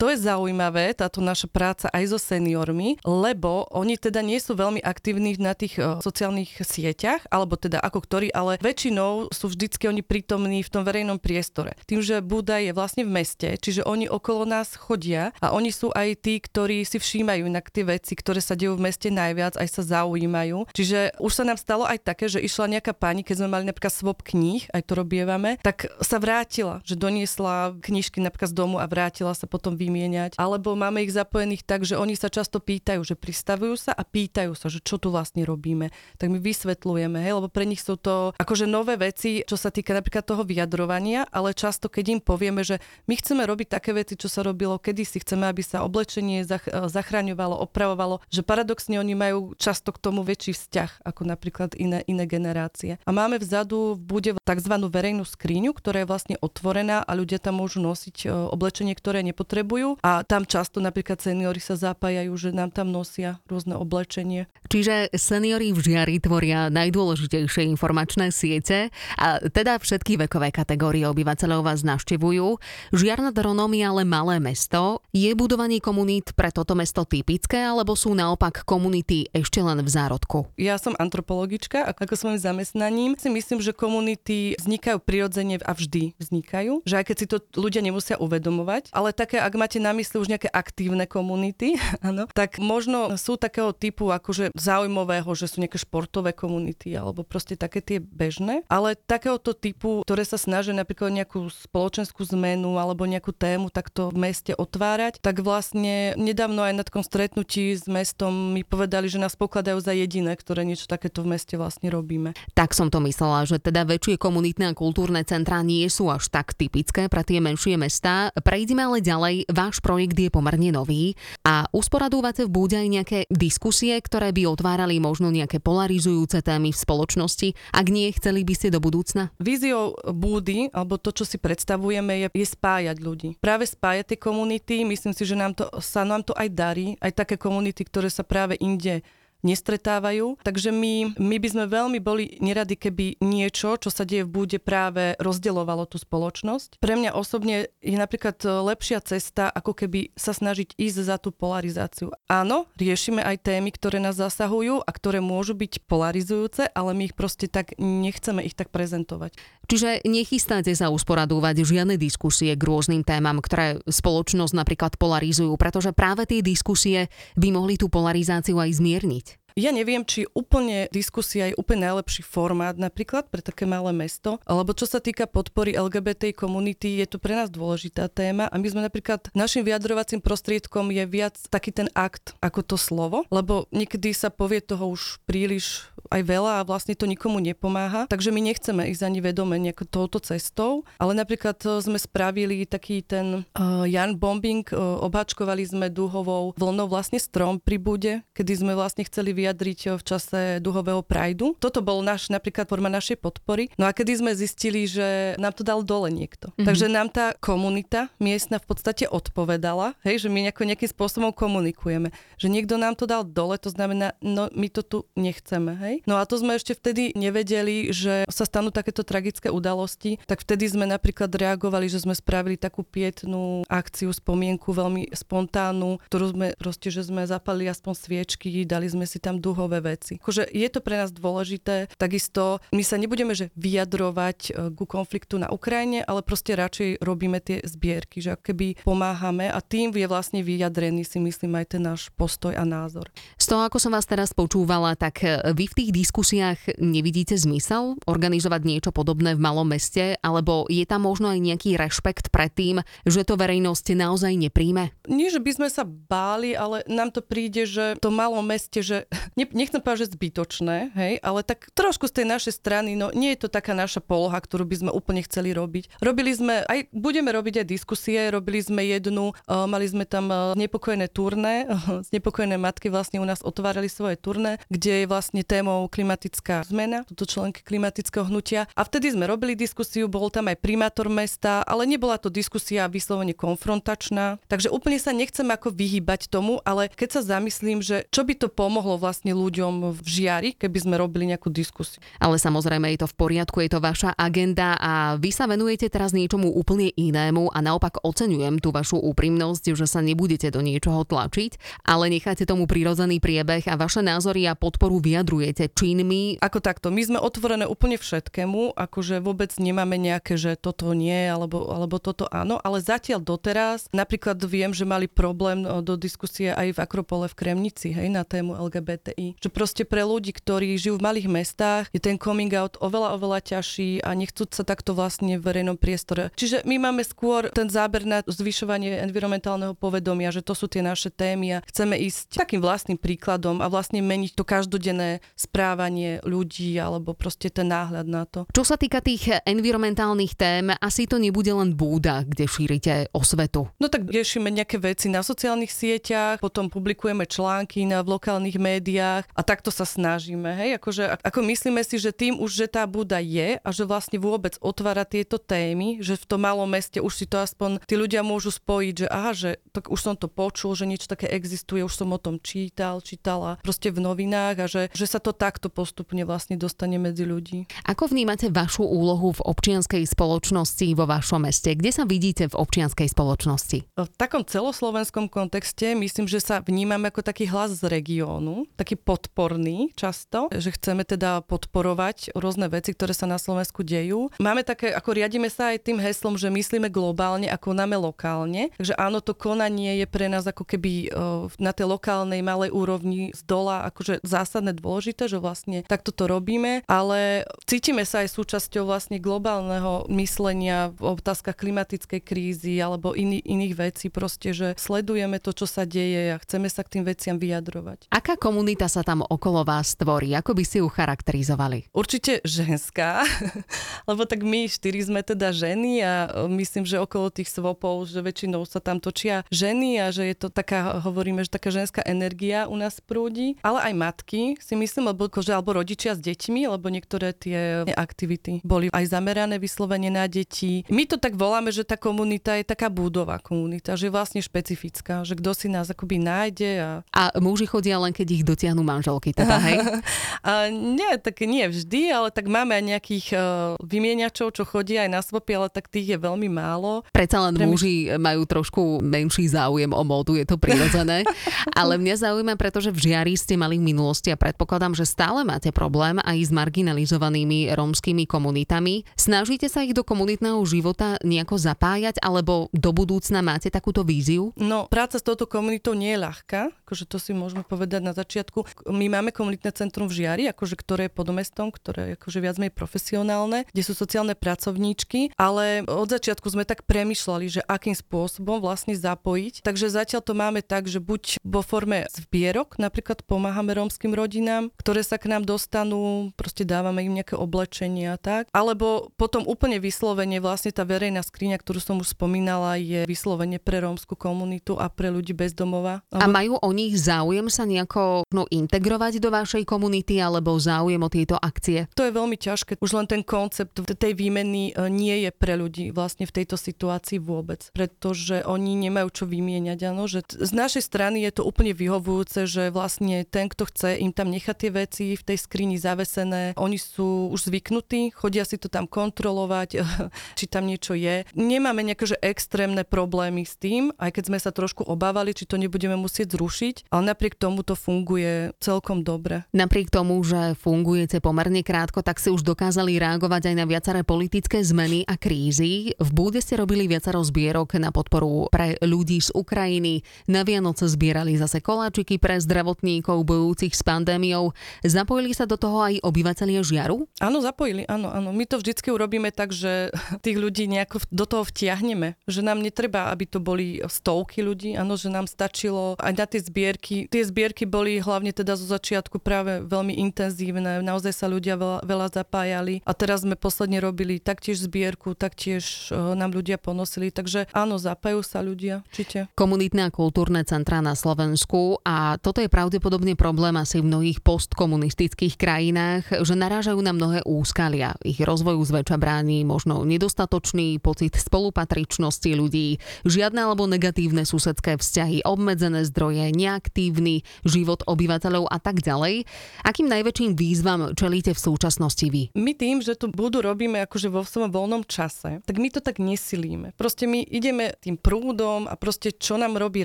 To 0.00 0.08
je 0.08 0.16
zaujímavé, 0.16 0.96
táto 0.96 1.20
naša 1.20 1.52
práca 1.52 1.92
aj 1.92 2.16
so 2.16 2.18
seniormi, 2.18 2.96
lebo 3.04 3.68
oni 3.68 4.00
teda 4.00 4.24
nie 4.24 4.40
sú 4.40 4.56
veľmi 4.56 4.80
aktívni 4.80 5.36
na 5.36 5.52
tých 5.52 5.76
uh, 5.76 6.00
sociálnych 6.00 6.64
sieťach, 6.64 7.28
alebo 7.28 7.60
teda 7.60 7.76
ako 7.84 8.00
ktorí, 8.00 8.28
ale 8.32 8.56
väčšinou 8.64 9.28
sú 9.28 9.52
vždycky 9.52 9.84
oni 9.84 10.00
prítomní 10.00 10.64
v 10.64 10.72
tom 10.72 10.82
verejnom 10.88 11.20
priestore. 11.20 11.76
Tým, 11.84 12.00
že 12.00 12.24
Buda 12.24 12.56
je 12.64 12.72
vlastne 12.72 13.04
v 13.04 13.20
meste, 13.20 13.60
čiže 13.60 13.84
oni 13.84 14.08
okolo 14.08 14.48
nás 14.48 14.72
chodia 14.80 15.36
a 15.44 15.52
oni 15.52 15.68
sú 15.68 15.92
aj 15.92 16.24
tí, 16.24 16.40
ktorí 16.40 16.88
si 16.88 16.96
všímajú 16.96 17.44
inak 17.44 17.68
tie 17.68 17.84
veci, 17.84 18.16
ktoré 18.16 18.40
sa 18.40 18.56
dejú 18.56 18.80
v 18.80 18.88
meste 18.88 19.12
najviac, 19.12 19.60
aj 19.60 19.68
sa 19.68 19.82
zaujímajú. 19.84 20.72
Čiže 20.72 21.20
už 21.20 21.32
sa 21.36 21.44
nám 21.44 21.60
stalo 21.60 21.84
aj 21.84 22.00
také, 22.00 22.32
že 22.32 22.40
išla 22.40 22.80
nejaká 22.80 22.96
pani, 22.96 23.20
keď 23.20 23.44
sme 23.44 23.52
mali 23.52 23.64
napríklad 23.68 23.92
svop 23.92 24.24
kníh, 24.24 24.64
aj 24.72 24.88
to 24.88 24.96
robievame, 24.96 25.60
tak 25.60 25.90
sa 26.00 26.16
vrátila, 26.16 26.80
že 26.86 26.96
doniesla 26.96 27.76
knižky 27.82 28.24
napríklad 28.24 28.48
z 28.48 28.56
domu 28.56 28.80
a 28.80 28.88
vrátila 28.88 29.33
sa 29.36 29.44
potom 29.44 29.76
vymieňať. 29.76 30.40
Alebo 30.40 30.72
máme 30.72 31.04
ich 31.04 31.12
zapojených 31.12 31.62
tak, 31.68 31.84
že 31.84 32.00
oni 32.00 32.16
sa 32.16 32.32
často 32.32 32.58
pýtajú, 32.64 33.04
že 33.04 33.14
pristavujú 33.14 33.76
sa 33.76 33.92
a 33.92 34.02
pýtajú 34.02 34.56
sa, 34.56 34.72
že 34.72 34.80
čo 34.80 34.96
tu 34.96 35.12
vlastne 35.12 35.44
robíme. 35.44 35.92
Tak 36.16 36.32
my 36.32 36.40
vysvetľujeme, 36.40 37.20
hej, 37.20 37.36
lebo 37.36 37.52
pre 37.52 37.68
nich 37.68 37.84
sú 37.84 38.00
to 38.00 38.32
akože 38.40 38.64
nové 38.64 38.96
veci, 38.96 39.44
čo 39.44 39.60
sa 39.60 39.68
týka 39.68 39.92
napríklad 39.92 40.24
toho 40.24 40.42
vyjadrovania, 40.46 41.28
ale 41.28 41.52
často 41.52 41.92
keď 41.92 42.18
im 42.18 42.20
povieme, 42.24 42.64
že 42.64 42.80
my 43.04 43.14
chceme 43.20 43.44
robiť 43.44 43.76
také 43.76 43.92
veci, 43.92 44.16
čo 44.16 44.32
sa 44.32 44.40
robilo 44.40 44.80
kedysi, 44.80 45.20
chceme, 45.20 45.44
aby 45.44 45.60
sa 45.60 45.84
oblečenie 45.84 46.46
zach- 46.48 46.70
zachraňovalo, 46.70 47.60
opravovalo, 47.60 48.24
že 48.32 48.40
paradoxne 48.40 48.96
oni 48.96 49.12
majú 49.12 49.52
často 49.60 49.92
k 49.92 50.00
tomu 50.00 50.24
väčší 50.24 50.56
vzťah 50.56 51.04
ako 51.04 51.26
napríklad 51.28 51.74
iné, 51.76 52.06
iné 52.08 52.24
generácie. 52.24 52.96
A 53.04 53.10
máme 53.10 53.36
vzadu 53.42 53.98
v 53.98 54.14
bude 54.14 54.30
tzv. 54.38 54.74
verejnú 54.78 55.26
skriňu, 55.26 55.74
ktorá 55.74 56.06
je 56.06 56.10
vlastne 56.10 56.36
otvorená 56.38 57.02
a 57.02 57.12
ľudia 57.18 57.42
tam 57.42 57.58
môžu 57.58 57.82
nosiť 57.82 58.16
e, 58.24 58.26
oblečenie, 58.30 58.94
ktoré 58.94 59.23
nepotrebujú 59.24 59.96
a 60.04 60.20
tam 60.22 60.44
často 60.44 60.84
napríklad 60.84 61.18
seniory 61.24 61.58
sa 61.58 61.80
zapájajú, 61.80 62.32
že 62.36 62.50
nám 62.52 62.68
tam 62.68 62.92
nosia 62.92 63.40
rôzne 63.48 63.72
oblečenie. 63.80 64.44
Čiže 64.68 65.16
seniory 65.16 65.72
v 65.72 65.80
Žiari 65.80 66.16
tvoria 66.20 66.68
najdôležitejšie 66.68 67.64
informačné 67.72 68.28
siete 68.28 68.92
a 69.16 69.40
teda 69.40 69.80
všetky 69.80 70.20
vekové 70.28 70.52
kategórie 70.52 71.08
obyvateľov 71.08 71.64
vás 71.64 71.80
navštevujú. 71.80 72.60
Žiar 72.92 73.24
nad 73.24 73.36
Ronom 73.36 73.72
je 73.72 73.84
ale 73.84 74.02
malé 74.04 74.36
mesto. 74.42 75.00
Je 75.16 75.32
budovanie 75.32 75.80
komunít 75.80 76.36
pre 76.36 76.52
toto 76.52 76.76
mesto 76.76 77.08
typické 77.08 77.64
alebo 77.64 77.96
sú 77.96 78.12
naopak 78.12 78.68
komunity 78.68 79.32
ešte 79.32 79.64
len 79.64 79.80
v 79.80 79.88
zárodku? 79.88 80.50
Ja 80.60 80.76
som 80.76 80.98
antropologička 80.98 81.86
a 81.86 81.90
ako 81.94 82.18
svojim 82.18 82.40
zamestnaním 82.42 83.14
si 83.16 83.30
myslím, 83.30 83.62
že 83.62 83.70
komunity 83.70 84.58
vznikajú 84.58 84.98
prirodzene 85.00 85.62
a 85.62 85.72
vždy 85.72 86.18
vznikajú. 86.18 86.82
Že 86.82 86.94
aj 86.98 87.04
keď 87.06 87.16
si 87.16 87.26
to 87.30 87.38
ľudia 87.54 87.78
nemusia 87.78 88.18
uvedomovať, 88.18 88.90
ale 88.90 89.13
také, 89.14 89.38
ak 89.38 89.54
máte 89.54 89.78
na 89.78 89.94
mysli 89.94 90.18
už 90.18 90.28
nejaké 90.28 90.50
aktívne 90.50 91.06
komunity, 91.06 91.78
áno, 92.06 92.26
tak 92.34 92.58
možno 92.58 93.14
sú 93.14 93.38
takého 93.38 93.70
typu 93.70 94.10
akože 94.10 94.50
záujmového, 94.58 95.30
že 95.38 95.46
sú 95.46 95.62
nejaké 95.62 95.78
športové 95.78 96.34
komunity 96.34 96.92
alebo 96.98 97.22
proste 97.22 97.54
také 97.54 97.78
tie 97.78 97.98
bežné, 98.02 98.66
ale 98.66 98.98
takéhoto 98.98 99.54
typu, 99.54 100.02
ktoré 100.02 100.26
sa 100.26 100.36
snažia 100.36 100.74
napríklad 100.74 101.14
nejakú 101.14 101.46
spoločenskú 101.46 102.26
zmenu 102.34 102.76
alebo 102.76 103.06
nejakú 103.06 103.30
tému 103.30 103.70
takto 103.70 104.10
v 104.10 104.30
meste 104.30 104.52
otvárať, 104.58 105.22
tak 105.22 105.40
vlastne 105.40 106.18
nedávno 106.18 106.66
aj 106.66 106.74
na 106.74 106.82
takom 106.82 107.06
stretnutí 107.06 107.76
s 107.78 107.86
mestom 107.86 108.56
mi 108.56 108.66
povedali, 108.66 109.06
že 109.06 109.22
nás 109.22 109.38
pokladajú 109.38 109.78
za 109.78 109.92
jediné, 109.94 110.34
ktoré 110.34 110.66
niečo 110.66 110.90
takéto 110.90 111.22
v 111.22 111.36
meste 111.36 111.54
vlastne 111.54 111.92
robíme. 111.92 112.32
Tak 112.56 112.72
som 112.72 112.88
to 112.88 112.98
myslela, 113.04 113.44
že 113.44 113.60
teda 113.60 113.84
väčšie 113.84 114.16
komunitné 114.16 114.72
a 114.72 114.74
kultúrne 114.74 115.20
centrá 115.28 115.60
nie 115.60 115.86
sú 115.92 116.08
až 116.08 116.32
tak 116.32 116.56
typické 116.56 117.06
pre 117.12 117.22
tie 117.22 117.38
menšie 117.38 117.76
mestá. 117.76 118.32
Prejdime 118.40 118.88
ale 118.88 119.03
ďalej, 119.04 119.52
váš 119.52 119.84
projekt 119.84 120.16
je 120.16 120.32
pomerne 120.32 120.72
nový 120.72 121.12
a 121.44 121.68
usporadúvate 121.70 122.48
v 122.48 122.50
búde 122.50 122.80
aj 122.80 122.88
nejaké 122.88 123.18
diskusie, 123.28 123.92
ktoré 124.00 124.32
by 124.32 124.48
otvárali 124.48 124.96
možno 124.96 125.28
nejaké 125.28 125.60
polarizujúce 125.60 126.40
témy 126.40 126.72
v 126.72 126.80
spoločnosti. 126.80 127.48
Ak 127.76 127.92
nie, 127.92 128.08
chceli 128.16 128.40
by 128.42 128.54
ste 128.56 128.72
do 128.72 128.80
budúcna? 128.80 129.28
Víziou 129.36 129.92
búdy, 130.08 130.72
alebo 130.72 130.96
to, 130.96 131.12
čo 131.12 131.28
si 131.28 131.36
predstavujeme, 131.36 132.24
je, 132.24 132.28
je 132.32 132.46
spájať 132.48 132.96
ľudí. 133.04 133.36
Práve 133.44 133.68
spájať 133.68 134.16
tie 134.16 134.18
komunity, 134.18 134.88
myslím 134.88 135.12
si, 135.12 135.28
že 135.28 135.36
nám 135.36 135.52
to, 135.52 135.68
sa 135.84 136.08
nám 136.08 136.24
to 136.24 136.32
aj 136.32 136.48
darí, 136.48 136.96
aj 137.04 137.12
také 137.12 137.36
komunity, 137.36 137.84
ktoré 137.84 138.08
sa 138.08 138.24
práve 138.24 138.56
inde 138.56 139.04
nestretávajú. 139.44 140.40
Takže 140.40 140.72
my, 140.72 141.20
my 141.20 141.36
by 141.38 141.48
sme 141.52 141.64
veľmi 141.68 142.00
boli 142.00 142.40
neradi, 142.40 142.74
keby 142.74 143.20
niečo, 143.20 143.76
čo 143.76 143.92
sa 143.92 144.08
deje 144.08 144.24
v 144.24 144.32
búde, 144.32 144.58
práve 144.58 145.14
rozdeľovalo 145.20 145.84
tú 145.84 146.00
spoločnosť. 146.00 146.80
Pre 146.80 146.94
mňa 146.96 147.12
osobne 147.12 147.68
je 147.84 147.96
napríklad 148.00 148.40
lepšia 148.42 149.04
cesta, 149.04 149.52
ako 149.52 149.76
keby 149.76 150.16
sa 150.16 150.32
snažiť 150.32 150.74
ísť 150.80 150.98
za 151.04 151.16
tú 151.20 151.30
polarizáciu. 151.30 152.10
Áno, 152.26 152.66
riešime 152.80 153.20
aj 153.20 153.44
témy, 153.44 153.70
ktoré 153.70 154.00
nás 154.00 154.16
zasahujú 154.16 154.80
a 154.80 154.90
ktoré 154.90 155.20
môžu 155.20 155.52
byť 155.52 155.84
polarizujúce, 155.84 156.72
ale 156.72 156.96
my 156.96 157.12
ich 157.12 157.14
proste 157.14 157.46
tak 157.46 157.76
nechceme 157.76 158.40
ich 158.40 158.56
tak 158.56 158.72
prezentovať. 158.72 159.36
Čiže 159.68 160.04
nechystáte 160.04 160.72
sa 160.76 160.92
usporadúvať 160.92 161.64
žiadne 161.64 161.96
diskusie 161.96 162.52
k 162.52 162.62
rôznym 162.62 163.02
témam, 163.02 163.40
ktoré 163.40 163.80
spoločnosť 163.88 164.52
napríklad 164.54 164.92
polarizujú, 165.00 165.54
pretože 165.56 165.96
práve 165.96 166.28
tie 166.28 166.40
diskusie 166.44 167.08
by 167.34 167.48
mohli 167.54 167.80
tú 167.80 167.88
polarizáciu 167.88 168.60
aj 168.60 168.80
zmierniť. 168.80 169.26
Ja 169.54 169.70
neviem, 169.70 170.02
či 170.02 170.26
úplne 170.34 170.90
diskusia 170.90 171.46
je 171.46 171.54
úplne 171.54 171.86
najlepší 171.86 172.26
formát 172.26 172.74
napríklad 172.74 173.30
pre 173.30 173.38
také 173.38 173.70
malé 173.70 173.94
mesto, 173.94 174.42
alebo 174.42 174.74
čo 174.74 174.82
sa 174.82 174.98
týka 174.98 175.30
podpory 175.30 175.78
LGBT 175.78 176.34
komunity, 176.34 176.98
je 176.98 177.06
to 177.06 177.22
pre 177.22 177.38
nás 177.38 177.54
dôležitá 177.54 178.10
téma 178.10 178.50
a 178.50 178.58
my 178.58 178.66
sme 178.66 178.82
napríklad 178.82 179.30
našim 179.30 179.62
vyjadrovacím 179.62 180.18
prostriedkom 180.18 180.90
je 180.90 181.06
viac 181.06 181.38
taký 181.54 181.70
ten 181.70 181.86
akt 181.94 182.34
ako 182.42 182.66
to 182.66 182.74
slovo, 182.74 183.30
lebo 183.30 183.70
niekedy 183.70 184.10
sa 184.10 184.26
povie 184.26 184.58
toho 184.58 184.90
už 184.90 185.22
príliš 185.22 185.86
aj 186.10 186.22
veľa 186.24 186.52
a 186.60 186.66
vlastne 186.66 186.96
to 186.96 187.08
nikomu 187.08 187.40
nepomáha. 187.40 188.06
Takže 188.08 188.32
my 188.34 188.40
nechceme 188.40 188.90
ísť 188.90 189.02
ani 189.04 189.20
vedome 189.24 189.56
nejako 189.60 189.84
touto 189.88 190.18
cestou, 190.20 190.84
ale 191.00 191.16
napríklad 191.16 191.56
e, 191.64 191.80
sme 191.80 191.98
spravili 192.00 192.64
taký 192.64 193.04
ten 193.04 193.44
uh, 193.56 193.84
Jan 193.84 194.16
bombing, 194.16 194.64
uh, 194.72 195.04
obhačkovali 195.04 195.64
sme 195.68 195.86
duhovou 195.92 196.56
vlnou 196.56 196.88
vlastne 196.88 197.20
strom 197.20 197.60
pri 197.60 197.76
bude, 197.76 198.12
kedy 198.32 198.52
sme 198.64 198.72
vlastne 198.72 199.04
chceli 199.04 199.36
vyjadriť 199.36 200.00
v 200.00 200.02
čase 200.02 200.40
duhového 200.64 201.04
prajdu. 201.04 201.54
Toto 201.60 201.84
bol 201.84 202.00
náš 202.00 202.32
napríklad 202.32 202.66
forma 202.66 202.88
našej 202.88 203.20
podpory. 203.20 203.68
No 203.76 203.84
a 203.86 203.92
kedy 203.92 204.24
sme 204.24 204.32
zistili, 204.32 204.88
že 204.88 205.36
nám 205.36 205.52
to 205.52 205.62
dal 205.62 205.84
dole 205.84 206.08
niekto. 206.08 206.50
Mm-hmm. 206.54 206.66
Takže 206.66 206.86
nám 206.88 207.08
tá 207.12 207.26
komunita 207.38 208.08
miestna 208.18 208.58
v 208.58 208.66
podstate 208.66 209.04
odpovedala, 209.06 209.94
hej, 210.02 210.26
že 210.26 210.28
my 210.32 210.48
nejako 210.48 210.66
nejakým 210.66 210.90
spôsobom 210.90 211.30
komunikujeme. 211.30 212.10
Že 212.40 212.48
niekto 212.50 212.74
nám 212.80 212.96
to 212.96 213.04
dal 213.04 213.22
dole, 213.22 213.60
to 213.60 213.68
znamená, 213.70 214.16
no 214.24 214.48
my 214.50 214.66
to 214.72 214.82
tu 214.82 214.98
nechceme, 215.14 215.76
hej. 215.78 215.93
No 216.08 216.18
a 216.18 216.26
to 216.26 216.40
sme 216.40 216.58
ešte 216.58 216.74
vtedy 216.74 217.14
nevedeli, 217.14 217.94
že 217.94 218.26
sa 218.26 218.48
stanú 218.48 218.74
takéto 218.74 219.06
tragické 219.06 219.52
udalosti, 219.52 220.18
tak 220.26 220.42
vtedy 220.42 220.66
sme 220.66 220.90
napríklad 220.90 221.30
reagovali, 221.30 221.86
že 221.86 222.02
sme 222.02 222.16
spravili 222.16 222.58
takú 222.58 222.82
pietnú 222.82 223.62
akciu, 223.70 224.10
spomienku 224.10 224.74
veľmi 224.74 225.14
spontánnu, 225.14 226.02
ktorú 226.10 226.26
sme 226.34 226.46
proste, 226.58 226.88
že 226.90 227.06
sme 227.06 227.28
zapali 227.28 227.68
aspoň 227.70 227.92
sviečky, 227.94 228.48
dali 228.64 228.88
sme 228.88 229.04
si 229.04 229.20
tam 229.20 229.38
duhové 229.38 229.84
veci. 229.84 230.16
Akože 230.18 230.48
je 230.48 230.68
to 230.72 230.80
pre 230.80 230.96
nás 230.96 231.12
dôležité, 231.12 231.92
takisto 232.00 232.58
my 232.72 232.82
sa 232.82 232.96
nebudeme 232.96 233.34
že 233.34 233.50
vyjadrovať 233.58 234.38
e, 234.48 234.50
ku 234.78 234.86
konfliktu 234.86 235.36
na 235.42 235.50
Ukrajine, 235.50 236.06
ale 236.06 236.22
proste 236.22 236.54
radšej 236.54 237.02
robíme 237.02 237.42
tie 237.42 237.60
zbierky, 237.66 238.22
že 238.22 238.38
keby 238.38 238.86
pomáhame 238.86 239.50
a 239.50 239.58
tým 239.58 239.90
je 239.90 240.06
vlastne 240.06 240.40
vyjadrený 240.40 241.02
si 241.02 241.18
myslím 241.18 241.58
aj 241.58 241.76
ten 241.76 241.82
náš 241.82 242.08
postoj 242.14 242.54
a 242.54 242.62
názor. 242.62 243.10
Z 243.36 243.50
toho, 243.50 243.66
ako 243.66 243.82
som 243.82 243.92
vás 243.92 244.06
teraz 244.06 244.30
počúvala, 244.32 244.94
tak 244.94 245.26
e, 245.26 245.42
vy 245.52 245.66
v 245.66 245.76
tých 245.76 245.83
diskusiách 245.92 246.78
nevidíte 246.80 247.34
zmysel 247.34 247.98
organizovať 248.06 248.60
niečo 248.64 248.90
podobné 248.94 249.34
v 249.34 249.42
malom 249.42 249.68
meste, 249.68 250.16
alebo 250.22 250.64
je 250.70 250.86
tam 250.88 251.04
možno 251.04 251.34
aj 251.34 251.40
nejaký 251.42 251.76
rešpekt 251.76 252.30
pred 252.30 252.52
tým, 252.54 252.76
že 253.04 253.26
to 253.26 253.34
verejnosť 253.34 253.98
naozaj 253.98 254.32
nepríjme? 254.38 254.94
Nie, 255.10 255.28
že 255.28 255.42
by 255.42 255.50
sme 255.58 255.68
sa 255.68 255.84
báli, 255.84 256.54
ale 256.54 256.86
nám 256.86 257.10
to 257.10 257.20
príde, 257.20 257.66
že 257.66 257.98
to 257.98 258.14
malom 258.14 258.46
meste, 258.46 258.80
že 258.80 259.10
nechcem 259.36 259.82
povedať, 259.82 260.06
že 260.06 260.12
zbytočné, 260.14 260.76
hej, 260.94 261.14
ale 261.20 261.40
tak 261.42 261.68
trošku 261.74 262.06
z 262.06 262.22
tej 262.22 262.26
našej 262.30 262.54
strany, 262.54 262.94
no 262.94 263.10
nie 263.10 263.34
je 263.34 263.46
to 263.46 263.48
taká 263.50 263.74
naša 263.74 263.98
poloha, 263.98 264.38
ktorú 264.38 264.64
by 264.64 264.76
sme 264.86 264.90
úplne 264.94 265.20
chceli 265.26 265.50
robiť. 265.50 265.98
Robili 265.98 266.30
sme, 266.30 266.62
aj 266.64 266.94
budeme 266.94 267.34
robiť 267.34 267.64
aj 267.64 267.66
diskusie, 267.66 268.30
robili 268.30 268.62
sme 268.62 268.86
jednu, 268.86 269.34
uh, 269.34 269.66
mali 269.66 269.88
sme 269.88 270.06
tam 270.06 270.30
uh, 270.30 270.52
nepokojené 270.54 271.10
turné, 271.10 271.66
uh, 271.68 272.04
nepokojené 272.14 272.56
matky 272.60 272.92
vlastne 272.92 273.18
u 273.18 273.26
nás 273.26 273.42
otvárali 273.42 273.90
svoje 273.90 274.14
turné, 274.20 274.62
kde 274.70 275.04
je 275.04 275.10
vlastne 275.10 275.42
témou 275.74 275.90
klimatická 275.90 276.62
zmena, 276.70 277.02
toto 277.02 277.26
členky 277.26 277.66
klimatického 277.66 278.30
hnutia. 278.30 278.70
A 278.78 278.86
vtedy 278.86 279.10
sme 279.10 279.26
robili 279.26 279.58
diskusiu, 279.58 280.06
bol 280.06 280.30
tam 280.30 280.46
aj 280.46 280.62
primátor 280.62 281.10
mesta, 281.10 281.66
ale 281.66 281.82
nebola 281.82 282.14
to 282.14 282.30
diskusia 282.30 282.86
vyslovene 282.86 283.34
konfrontačná. 283.34 284.38
Takže 284.46 284.70
úplne 284.70 285.02
sa 285.02 285.10
nechcem 285.10 285.50
ako 285.50 285.74
vyhýbať 285.74 286.30
tomu, 286.30 286.62
ale 286.62 286.94
keď 286.94 287.18
sa 287.18 287.34
zamyslím, 287.34 287.82
že 287.82 288.06
čo 288.14 288.22
by 288.22 288.38
to 288.38 288.46
pomohlo 288.46 288.94
vlastne 288.94 289.34
ľuďom 289.34 289.98
v 289.98 290.06
žiari, 290.06 290.50
keby 290.54 290.78
sme 290.78 290.94
robili 290.94 291.34
nejakú 291.34 291.50
diskusiu. 291.50 291.98
Ale 292.22 292.38
samozrejme 292.38 292.94
je 292.94 293.02
to 293.02 293.10
v 293.10 293.18
poriadku, 293.18 293.58
je 293.66 293.74
to 293.74 293.82
vaša 293.82 294.14
agenda 294.14 294.78
a 294.78 295.18
vy 295.18 295.34
sa 295.34 295.50
venujete 295.50 295.90
teraz 295.90 296.14
niečomu 296.14 296.54
úplne 296.54 296.94
inému 296.94 297.50
a 297.50 297.58
naopak 297.58 297.98
oceňujem 298.06 298.62
tú 298.62 298.70
vašu 298.70 299.02
úprimnosť, 299.02 299.74
že 299.74 299.90
sa 299.90 299.98
nebudete 299.98 300.54
do 300.54 300.62
niečoho 300.62 301.02
tlačiť, 301.02 301.82
ale 301.82 302.14
necháte 302.14 302.46
tomu 302.46 302.70
prirodzený 302.70 303.18
priebeh 303.18 303.66
a 303.66 303.74
vaše 303.74 304.04
názory 304.04 304.46
a 304.46 304.54
podporu 304.54 305.00
vyjadrujete 305.00 305.63
činmi. 305.72 306.40
Ako 306.40 306.60
takto, 306.60 306.92
my 306.92 307.02
sme 307.04 307.18
otvorené 307.20 307.64
úplne 307.64 307.96
všetkému, 307.96 308.76
akože 308.76 309.24
vôbec 309.24 309.54
nemáme 309.56 309.96
nejaké, 309.96 310.36
že 310.36 310.58
toto 310.58 310.92
nie, 310.92 311.30
alebo, 311.30 311.70
alebo 311.70 311.96
toto 311.98 312.28
áno, 312.28 312.60
ale 312.60 312.82
zatiaľ 312.82 313.22
doteraz, 313.22 313.88
napríklad 313.94 314.36
viem, 314.44 314.74
že 314.76 314.88
mali 314.88 315.06
problém 315.08 315.64
do 315.84 315.94
diskusie 315.94 316.52
aj 316.52 316.76
v 316.76 316.82
Akropole 316.82 317.26
v 317.30 317.38
Kremnici, 317.38 317.94
hej, 317.94 318.10
na 318.10 318.26
tému 318.26 318.58
LGBTI. 318.58 319.40
Že 319.40 319.48
proste 319.50 319.82
pre 319.86 320.04
ľudí, 320.04 320.34
ktorí 320.34 320.76
žijú 320.76 321.00
v 321.00 321.06
malých 321.06 321.28
mestách, 321.30 321.84
je 321.94 322.00
ten 322.02 322.20
coming 322.20 322.52
out 322.52 322.76
oveľa, 322.82 323.16
oveľa 323.16 323.38
ťažší 323.56 324.02
a 324.02 324.12
nechcú 324.12 324.46
sa 324.50 324.66
takto 324.66 324.92
vlastne 324.92 325.38
v 325.38 325.44
verejnom 325.44 325.78
priestore. 325.78 326.34
Čiže 326.34 326.66
my 326.66 326.76
máme 326.80 327.02
skôr 327.06 327.48
ten 327.52 327.70
záber 327.70 328.02
na 328.04 328.20
zvyšovanie 328.26 329.00
environmentálneho 329.04 329.76
povedomia, 329.76 330.34
že 330.34 330.44
to 330.44 330.52
sú 330.56 330.66
tie 330.66 330.82
naše 330.82 331.12
témy 331.12 331.60
a 331.60 331.64
chceme 331.68 331.94
ísť 331.96 332.34
takým 332.34 332.60
vlastným 332.60 332.98
príkladom 332.98 333.62
a 333.62 333.70
vlastne 333.70 334.02
meniť 334.02 334.32
to 334.34 334.44
každodenné 334.44 335.20
správanie 335.44 336.24
ľudí 336.24 336.72
alebo 336.80 337.12
proste 337.12 337.52
ten 337.52 337.68
náhľad 337.68 338.06
na 338.08 338.24
to. 338.24 338.48
Čo 338.50 338.64
sa 338.64 338.80
týka 338.80 339.04
tých 339.04 339.28
environmentálnych 339.44 340.32
tém, 340.32 340.72
asi 340.80 341.04
to 341.04 341.20
nebude 341.20 341.52
len 341.52 341.76
búda, 341.76 342.24
kde 342.24 342.48
šírite 342.48 343.12
osvetu. 343.12 343.68
No 343.76 343.92
tak 343.92 344.08
riešime 344.08 344.48
nejaké 344.48 344.80
veci 344.80 345.12
na 345.12 345.20
sociálnych 345.20 345.68
sieťach, 345.68 346.40
potom 346.40 346.72
publikujeme 346.72 347.28
články 347.28 347.84
na 347.84 348.00
v 348.00 348.16
lokálnych 348.16 348.56
médiách 348.56 349.28
a 349.28 349.40
takto 349.44 349.68
sa 349.68 349.84
snažíme. 349.84 350.48
Hej? 350.56 350.70
Akože, 350.80 351.02
ako 351.20 351.40
myslíme 351.44 351.84
si, 351.84 352.00
že 352.00 352.14
tým 352.14 352.40
už, 352.40 352.64
že 352.64 352.66
tá 352.70 352.88
búda 352.88 353.20
je 353.20 353.60
a 353.60 353.68
že 353.68 353.84
vlastne 353.84 354.16
vôbec 354.16 354.56
otvára 354.64 355.04
tieto 355.04 355.36
témy, 355.36 356.00
že 356.00 356.16
v 356.16 356.24
tom 356.24 356.40
malom 356.46 356.68
meste 356.70 357.02
už 357.02 357.12
si 357.12 357.26
to 357.28 357.42
aspoň 357.42 357.82
tí 357.84 357.98
ľudia 357.98 358.24
môžu 358.24 358.54
spojiť, 358.54 358.94
že 359.04 359.06
aha, 359.12 359.32
že 359.36 359.50
tak 359.74 359.92
už 359.92 360.00
som 360.00 360.14
to 360.14 360.30
počul, 360.30 360.72
že 360.78 360.88
niečo 360.88 361.10
také 361.10 361.28
existuje, 361.28 361.82
už 361.82 361.92
som 361.92 362.14
o 362.14 362.18
tom 362.22 362.38
čítal, 362.38 363.02
čítala 363.02 363.58
proste 363.60 363.90
v 363.90 364.00
novinách 364.00 364.56
a 364.62 364.66
že, 364.70 364.82
že 364.94 365.06
sa 365.10 365.18
to 365.18 365.33
takto 365.34 365.68
postupne 365.68 366.22
vlastne 366.22 366.54
dostane 366.54 366.96
medzi 366.96 367.26
ľudí. 367.26 367.66
Ako 367.84 368.08
vnímate 368.08 368.48
vašu 368.48 368.86
úlohu 368.86 369.34
v 369.34 369.44
občianskej 369.44 370.06
spoločnosti 370.06 370.86
vo 370.94 371.04
vašom 371.04 371.44
meste? 371.44 371.74
Kde 371.74 371.90
sa 371.90 372.06
vidíte 372.06 372.48
v 372.48 372.54
občianskej 372.54 373.10
spoločnosti? 373.10 373.78
V 373.98 374.08
takom 374.14 374.46
celoslovenskom 374.46 375.26
kontexte 375.26 375.98
myslím, 375.98 376.30
že 376.30 376.38
sa 376.38 376.62
vnímame 376.62 377.10
ako 377.10 377.26
taký 377.26 377.50
hlas 377.50 377.74
z 377.74 377.90
regiónu, 377.90 378.70
taký 378.78 378.94
podporný 378.94 379.90
často, 379.98 380.46
že 380.54 380.70
chceme 380.72 381.02
teda 381.02 381.42
podporovať 381.42 382.38
rôzne 382.38 382.70
veci, 382.70 382.94
ktoré 382.94 383.10
sa 383.12 383.26
na 383.26 383.36
Slovensku 383.36 383.82
dejú. 383.82 384.30
Máme 384.38 384.62
také, 384.62 384.94
ako 384.94 385.18
riadíme 385.18 385.50
sa 385.50 385.74
aj 385.74 385.90
tým 385.90 385.98
heslom, 385.98 386.38
že 386.38 386.46
myslíme 386.48 386.86
globálne 386.88 387.50
a 387.50 387.58
konáme 387.58 387.98
lokálne. 387.98 388.70
Takže 388.78 388.94
áno, 388.94 389.18
to 389.18 389.34
konanie 389.34 389.98
je 389.98 390.06
pre 390.06 390.30
nás 390.30 390.46
ako 390.46 390.62
keby 390.62 391.10
na 391.58 391.72
tej 391.74 391.90
lokálnej 391.90 392.44
malej 392.44 392.70
úrovni 392.70 393.34
z 393.34 393.42
dola 393.42 393.88
akože 393.90 394.22
zásadné 394.22 394.76
dôležité, 394.76 395.23
že 395.26 395.38
vlastne 395.42 395.82
takto 395.84 396.10
to 396.10 396.28
robíme, 396.30 396.86
ale 396.88 397.48
cítime 397.64 398.04
sa 398.06 398.22
aj 398.24 398.32
súčasťou 398.34 398.86
vlastne 398.88 399.18
globálneho 399.18 400.06
myslenia 400.12 400.92
v 400.94 401.18
otázkach 401.18 401.56
klimatickej 401.58 402.20
krízy 402.20 402.78
alebo 402.78 403.16
iný, 403.16 403.40
iných 403.40 403.74
vecí, 403.74 404.06
proste, 404.12 404.52
že 404.52 404.68
sledujeme 404.76 405.40
to, 405.40 405.56
čo 405.56 405.64
sa 405.64 405.88
deje 405.88 406.34
a 406.34 406.40
chceme 406.42 406.68
sa 406.68 406.84
k 406.84 406.98
tým 406.98 407.04
veciam 407.08 407.36
vyjadrovať. 407.38 408.12
Aká 408.12 408.36
komunita 408.36 408.86
sa 408.90 409.00
tam 409.00 409.24
okolo 409.24 409.64
vás 409.64 409.96
tvorí? 409.96 410.36
Ako 410.36 410.52
by 410.52 410.64
si 410.64 410.78
ju 410.82 410.88
charakterizovali? 410.90 411.90
Určite 411.94 412.44
ženská, 412.44 413.24
lebo 414.10 414.28
tak 414.28 414.44
my 414.44 414.68
štyri 414.68 415.00
sme 415.00 415.24
teda 415.24 415.50
ženy 415.54 415.92
a 416.04 416.12
myslím, 416.48 416.84
že 416.84 417.00
okolo 417.00 417.32
tých 417.32 417.50
svopov, 417.50 418.10
že 418.10 418.20
väčšinou 418.20 418.66
sa 418.68 418.82
tam 418.82 419.00
točia 419.00 419.46
ženy 419.48 420.02
a 420.02 420.10
že 420.10 420.28
je 420.28 420.36
to 420.36 420.48
taká, 420.50 421.00
hovoríme, 421.00 421.40
že 421.46 421.52
taká 421.52 421.70
ženská 421.72 422.02
energia 422.04 422.66
u 422.68 422.76
nás 422.76 422.98
prúdi, 422.98 423.56
ale 423.62 423.80
aj 423.90 423.92
matky 423.94 424.42
si 424.58 424.74
myslím, 424.74 425.13
alebo, 425.14 425.30
že, 425.30 425.54
alebo 425.54 425.78
rodičia 425.78 426.18
s 426.18 426.20
deťmi, 426.20 426.66
lebo 426.66 426.90
niektoré 426.90 427.30
tie 427.30 427.86
aktivity 427.94 428.58
boli 428.66 428.90
aj 428.90 429.14
zamerané 429.14 429.62
vyslovene 429.62 430.10
na 430.10 430.26
deti. 430.26 430.82
My 430.90 431.06
to 431.06 431.22
tak 431.22 431.38
voláme, 431.38 431.70
že 431.70 431.86
tá 431.86 431.94
komunita 431.94 432.58
je 432.58 432.66
taká 432.66 432.90
budová 432.90 433.38
komunita, 433.38 433.94
že 433.94 434.10
je 434.10 434.12
vlastne 434.12 434.42
špecifická, 434.42 435.22
že 435.22 435.38
kto 435.38 435.54
si 435.54 435.70
nás 435.70 435.86
akoby 435.86 436.18
nájde. 436.18 436.70
A, 436.82 436.90
a 437.14 437.22
muži 437.38 437.70
chodia 437.70 438.02
len, 438.02 438.10
keď 438.10 438.26
ich 438.34 438.42
dotiahnu 438.42 438.82
manželky, 438.82 439.30
teda, 439.30 439.62
hej? 439.62 439.78
a 440.48 440.66
nie, 440.74 441.14
tak 441.22 441.38
nie 441.46 441.70
vždy, 441.70 442.10
ale 442.10 442.28
tak 442.34 442.50
máme 442.50 442.74
aj 442.74 442.84
nejakých 442.98 443.26
uh, 443.38 443.40
vymieniačov, 443.78 444.50
čo 444.50 444.66
chodia 444.66 445.06
aj 445.06 445.10
na 445.14 445.20
svopy, 445.22 445.54
ale 445.54 445.70
tak 445.70 445.86
tých 445.86 446.16
je 446.16 446.18
veľmi 446.18 446.50
málo. 446.50 447.06
Predsa 447.14 447.38
len 447.46 447.54
Pre 447.54 447.70
muži 447.70 448.10
majú 448.18 448.42
trošku 448.42 448.98
menší 448.98 449.46
záujem 449.46 449.94
o 449.94 450.02
módu, 450.02 450.34
je 450.34 450.42
to 450.42 450.58
prirodzené. 450.58 451.22
ale 451.80 452.00
mňa 452.00 452.26
zaujíma, 452.26 452.58
pretože 452.58 452.90
v 452.90 452.98
Žiari 452.98 453.38
ste 453.38 453.54
mali 453.54 453.78
v 453.78 453.86
minulosti 453.94 454.32
a 454.32 454.40
predpokladám, 454.40 454.96
že 454.96 455.03
stále 455.06 455.46
máte 455.46 455.70
problém 455.70 456.18
aj 456.20 456.48
s 456.48 456.50
marginalizovanými 456.50 457.72
rómskymi 457.72 458.26
komunitami. 458.26 459.06
Snažíte 459.14 459.70
sa 459.70 459.86
ich 459.86 459.96
do 459.96 460.02
komunitného 460.02 460.60
života 460.66 461.16
nejako 461.22 461.56
zapájať, 461.56 462.20
alebo 462.20 462.68
do 462.74 462.90
budúcna 462.90 463.40
máte 463.40 463.70
takúto 463.72 464.02
víziu? 464.02 464.52
No, 464.58 464.90
práca 464.90 465.16
s 465.16 465.24
touto 465.24 465.48
komunitou 465.48 465.96
nie 465.96 466.16
je 466.16 466.20
ľahká, 466.20 466.60
akože 466.84 467.04
to 467.08 467.16
si 467.16 467.32
môžeme 467.32 467.64
povedať 467.64 468.00
na 468.04 468.12
začiatku. 468.12 468.90
My 468.92 469.08
máme 469.08 469.32
komunitné 469.32 469.72
centrum 469.72 470.06
v 470.06 470.22
Žiari, 470.22 470.44
akože 470.52 470.76
ktoré 470.78 471.02
je 471.08 471.16
pod 471.16 471.28
mestom, 471.34 471.72
ktoré 471.72 472.14
je 472.14 472.16
akože 472.20 472.38
viac 472.38 472.56
menej 472.60 472.74
profesionálne, 472.76 473.66
kde 473.72 473.82
sú 473.82 473.96
sociálne 473.96 474.38
pracovníčky, 474.38 475.34
ale 475.34 475.82
od 475.88 476.08
začiatku 476.08 476.46
sme 476.46 476.62
tak 476.62 476.86
premyšľali, 476.86 477.46
že 477.50 477.60
akým 477.66 477.96
spôsobom 477.98 478.62
vlastne 478.62 478.94
zapojiť. 478.94 479.66
Takže 479.66 479.90
zatiaľ 479.90 480.22
to 480.22 480.32
máme 480.38 480.62
tak, 480.62 480.86
že 480.86 481.02
buď 481.02 481.42
vo 481.42 481.60
forme 481.64 482.06
zbierok, 482.14 482.78
napríklad 482.78 483.26
pomáhame 483.26 483.74
rómskym 483.74 484.14
rodinám, 484.14 484.70
ktoré 484.78 484.93
ktoré 484.94 485.10
sa 485.10 485.18
k 485.18 485.26
nám 485.26 485.42
dostanú, 485.42 486.30
proste 486.38 486.62
dávame 486.62 487.02
im 487.02 487.18
nejaké 487.18 487.34
oblečenia 487.34 488.14
a 488.14 488.18
tak. 488.22 488.46
Alebo 488.54 489.10
potom 489.18 489.42
úplne 489.42 489.82
vyslovene 489.82 490.38
vlastne 490.38 490.70
tá 490.70 490.86
verejná 490.86 491.18
skriňa, 491.18 491.58
ktorú 491.58 491.82
som 491.82 491.98
už 491.98 492.14
spomínala, 492.14 492.78
je 492.78 493.02
vyslovene 493.02 493.58
pre 493.58 493.82
rómsku 493.82 494.14
komunitu 494.14 494.78
a 494.78 494.86
pre 494.86 495.10
ľudí 495.10 495.34
bez 495.34 495.50
domova. 495.50 496.06
A 496.14 496.30
majú 496.30 496.62
o 496.62 496.70
nich 496.70 496.94
záujem 496.94 497.50
sa 497.50 497.66
nejako 497.66 498.22
no, 498.30 498.46
integrovať 498.46 499.18
do 499.18 499.34
vašej 499.34 499.66
komunity 499.66 500.22
alebo 500.22 500.54
záujem 500.62 501.02
o 501.02 501.10
tieto 501.10 501.42
akcie? 501.42 501.90
To 501.98 502.06
je 502.06 502.14
veľmi 502.14 502.38
ťažké. 502.38 502.78
Už 502.78 502.94
len 502.94 503.10
ten 503.10 503.26
koncept 503.26 503.82
tej 503.82 504.14
výmeny 504.14 504.78
e, 504.78 504.86
nie 504.94 505.26
je 505.26 505.34
pre 505.34 505.58
ľudí 505.58 505.90
vlastne 505.90 506.22
v 506.22 506.38
tejto 506.38 506.54
situácii 506.54 507.18
vôbec, 507.18 507.66
pretože 507.74 508.46
oni 508.46 508.78
nemajú 508.78 509.10
čo 509.10 509.24
vymieňať. 509.26 509.90
Áno, 509.90 510.06
že 510.06 510.22
z 510.22 510.54
našej 510.54 510.86
strany 510.86 511.26
je 511.26 511.34
to 511.34 511.42
úplne 511.42 511.74
vyhovujúce, 511.74 512.46
že 512.46 512.70
vlastne 512.70 513.26
ten, 513.26 513.50
kto 513.50 513.66
chce 513.66 513.98
im 513.98 514.14
tam 514.14 514.30
nechať 514.30 514.54
tie 514.54 514.70
veci 514.70 514.83
v 514.92 515.22
tej 515.22 515.38
skrini 515.40 515.80
zavesené, 515.80 516.52
oni 516.60 516.76
sú 516.76 517.30
už 517.32 517.48
zvyknutí, 517.48 518.12
chodia 518.12 518.44
si 518.44 518.60
to 518.60 518.68
tam 518.68 518.84
kontrolovať, 518.84 519.80
či 520.38 520.44
tam 520.50 520.68
niečo 520.68 520.92
je. 520.92 521.24
Nemáme 521.32 521.80
nejaké 521.80 522.04
že 522.04 522.20
extrémne 522.20 522.84
problémy 522.84 523.48
s 523.48 523.56
tým, 523.56 523.88
aj 523.96 524.12
keď 524.12 524.24
sme 524.28 524.38
sa 524.40 524.52
trošku 524.52 524.84
obávali, 524.84 525.32
či 525.32 525.48
to 525.48 525.56
nebudeme 525.56 525.96
musieť 525.96 526.36
zrušiť, 526.36 526.92
ale 526.92 527.14
napriek 527.14 527.38
tomu 527.40 527.64
to 527.64 527.72
funguje 527.72 528.52
celkom 528.60 529.00
dobre. 529.00 529.48
Napriek 529.56 529.88
tomu, 529.88 530.20
že 530.20 530.58
fungujete 530.60 531.24
pomerne 531.24 531.64
krátko, 531.64 532.04
tak 532.04 532.20
si 532.20 532.28
už 532.28 532.44
dokázali 532.44 533.00
reagovať 533.00 533.52
aj 533.52 533.54
na 533.56 533.64
viaceré 533.64 534.00
politické 534.04 534.60
zmeny 534.60 535.08
a 535.08 535.16
krízy. 535.16 535.96
V 535.96 536.10
Búde 536.12 536.44
ste 536.44 536.60
robili 536.60 536.84
viacero 536.84 537.24
zbierok 537.24 537.80
na 537.80 537.88
podporu 537.88 538.48
pre 538.52 538.76
ľudí 538.84 539.20
z 539.20 539.32
Ukrajiny. 539.32 540.04
Na 540.28 540.44
Vianoce 540.44 540.88
zbierali 540.88 541.36
zase 541.40 541.64
koláčiky 541.64 542.20
pre 542.20 542.36
zdravotníkov 542.36 543.24
bojúcich 543.24 543.72
s 543.72 543.82
pandémiou. 543.86 544.52
Zapojili 544.82 545.36
sa 545.36 545.46
do 545.46 545.54
toho 545.54 545.84
aj 545.84 546.02
obyvateľia 546.02 546.64
Žiaru? 546.64 547.06
Áno, 547.20 547.38
zapojili, 547.44 547.86
áno, 547.86 548.10
áno. 548.10 548.34
My 548.34 548.48
to 548.48 548.58
vždycky 548.58 548.90
urobíme 548.90 549.30
tak, 549.30 549.54
že 549.54 549.94
tých 550.24 550.40
ľudí 550.40 550.66
nejako 550.66 551.04
do 551.12 551.24
toho 551.28 551.44
vtiahneme. 551.46 552.18
Že 552.26 552.40
nám 552.42 552.64
netreba, 552.64 553.12
aby 553.12 553.28
to 553.28 553.38
boli 553.38 553.84
stovky 553.86 554.40
ľudí, 554.42 554.74
áno, 554.74 554.98
že 554.98 555.12
nám 555.12 555.30
stačilo 555.30 555.94
aj 556.00 556.12
na 556.16 556.26
tie 556.26 556.40
zbierky. 556.40 557.06
Tie 557.06 557.22
zbierky 557.22 557.68
boli 557.68 558.00
hlavne 558.00 558.32
teda 558.32 558.56
zo 558.58 558.66
začiatku 558.66 559.20
práve 559.20 559.62
veľmi 559.62 559.94
intenzívne. 560.00 560.80
Naozaj 560.80 561.12
sa 561.12 561.26
ľudia 561.28 561.54
veľa, 561.60 561.84
veľa 561.84 562.06
zapájali. 562.10 562.80
A 562.82 562.92
teraz 562.96 563.22
sme 563.22 563.36
posledne 563.36 563.78
robili 563.78 564.18
taktiež 564.18 564.64
zbierku, 564.64 565.12
taktiež 565.12 565.92
uh, 565.92 566.16
nám 566.16 566.32
ľudia 566.32 566.56
ponosili. 566.56 567.12
Takže 567.12 567.52
áno, 567.52 567.76
zapájajú 567.76 568.22
sa 568.24 568.40
ľudia, 568.40 568.86
určite. 568.88 569.28
Komunitné 569.36 569.88
a 569.88 569.94
kultúrne 569.94 570.40
centrá 570.46 570.80
na 570.80 570.96
Slovensku 570.96 571.82
a 571.84 572.16
toto 572.20 572.40
je 572.40 572.48
pravdepodobne 572.48 573.18
problém 573.18 573.54
asi 573.58 573.82
v 573.82 573.88
mnohých 573.90 574.20
postkomunistických 574.64 575.36
krajinách, 575.36 576.24
že 576.24 576.32
narážajú 576.32 576.80
na 576.80 576.96
mnohé 576.96 577.20
úskalia. 577.28 578.00
Ich 578.00 578.16
rozvoju 578.16 578.64
zväčša 578.64 578.96
bráni 578.96 579.44
možno 579.44 579.84
nedostatočný 579.84 580.80
pocit 580.80 581.20
spolupatričnosti 581.20 582.32
ľudí, 582.32 582.80
žiadne 583.04 583.44
alebo 583.44 583.68
negatívne 583.68 584.24
susedské 584.24 584.80
vzťahy, 584.80 585.20
obmedzené 585.28 585.84
zdroje, 585.84 586.32
neaktívny 586.32 587.28
život 587.44 587.84
obyvateľov 587.84 588.48
a 588.48 588.56
tak 588.56 588.80
ďalej. 588.80 589.28
Akým 589.68 589.84
najväčším 589.92 590.32
výzvam 590.32 590.96
čelíte 590.96 591.36
v 591.36 591.44
súčasnosti 591.44 592.08
vy? 592.08 592.32
My 592.32 592.56
tým, 592.56 592.80
že 592.80 592.96
tu 592.96 593.12
budú 593.12 593.44
robíme 593.44 593.84
akože 593.84 594.08
vo 594.08 594.24
svojom 594.24 594.48
voľnom 594.48 594.88
čase, 594.88 595.44
tak 595.44 595.60
my 595.60 595.68
to 595.68 595.84
tak 595.84 596.00
nesilíme. 596.00 596.72
Proste 596.80 597.04
my 597.04 597.20
ideme 597.20 597.76
tým 597.84 598.00
prúdom 598.00 598.64
a 598.64 598.80
proste 598.80 599.12
čo 599.12 599.36
nám 599.36 599.60
robí 599.60 599.84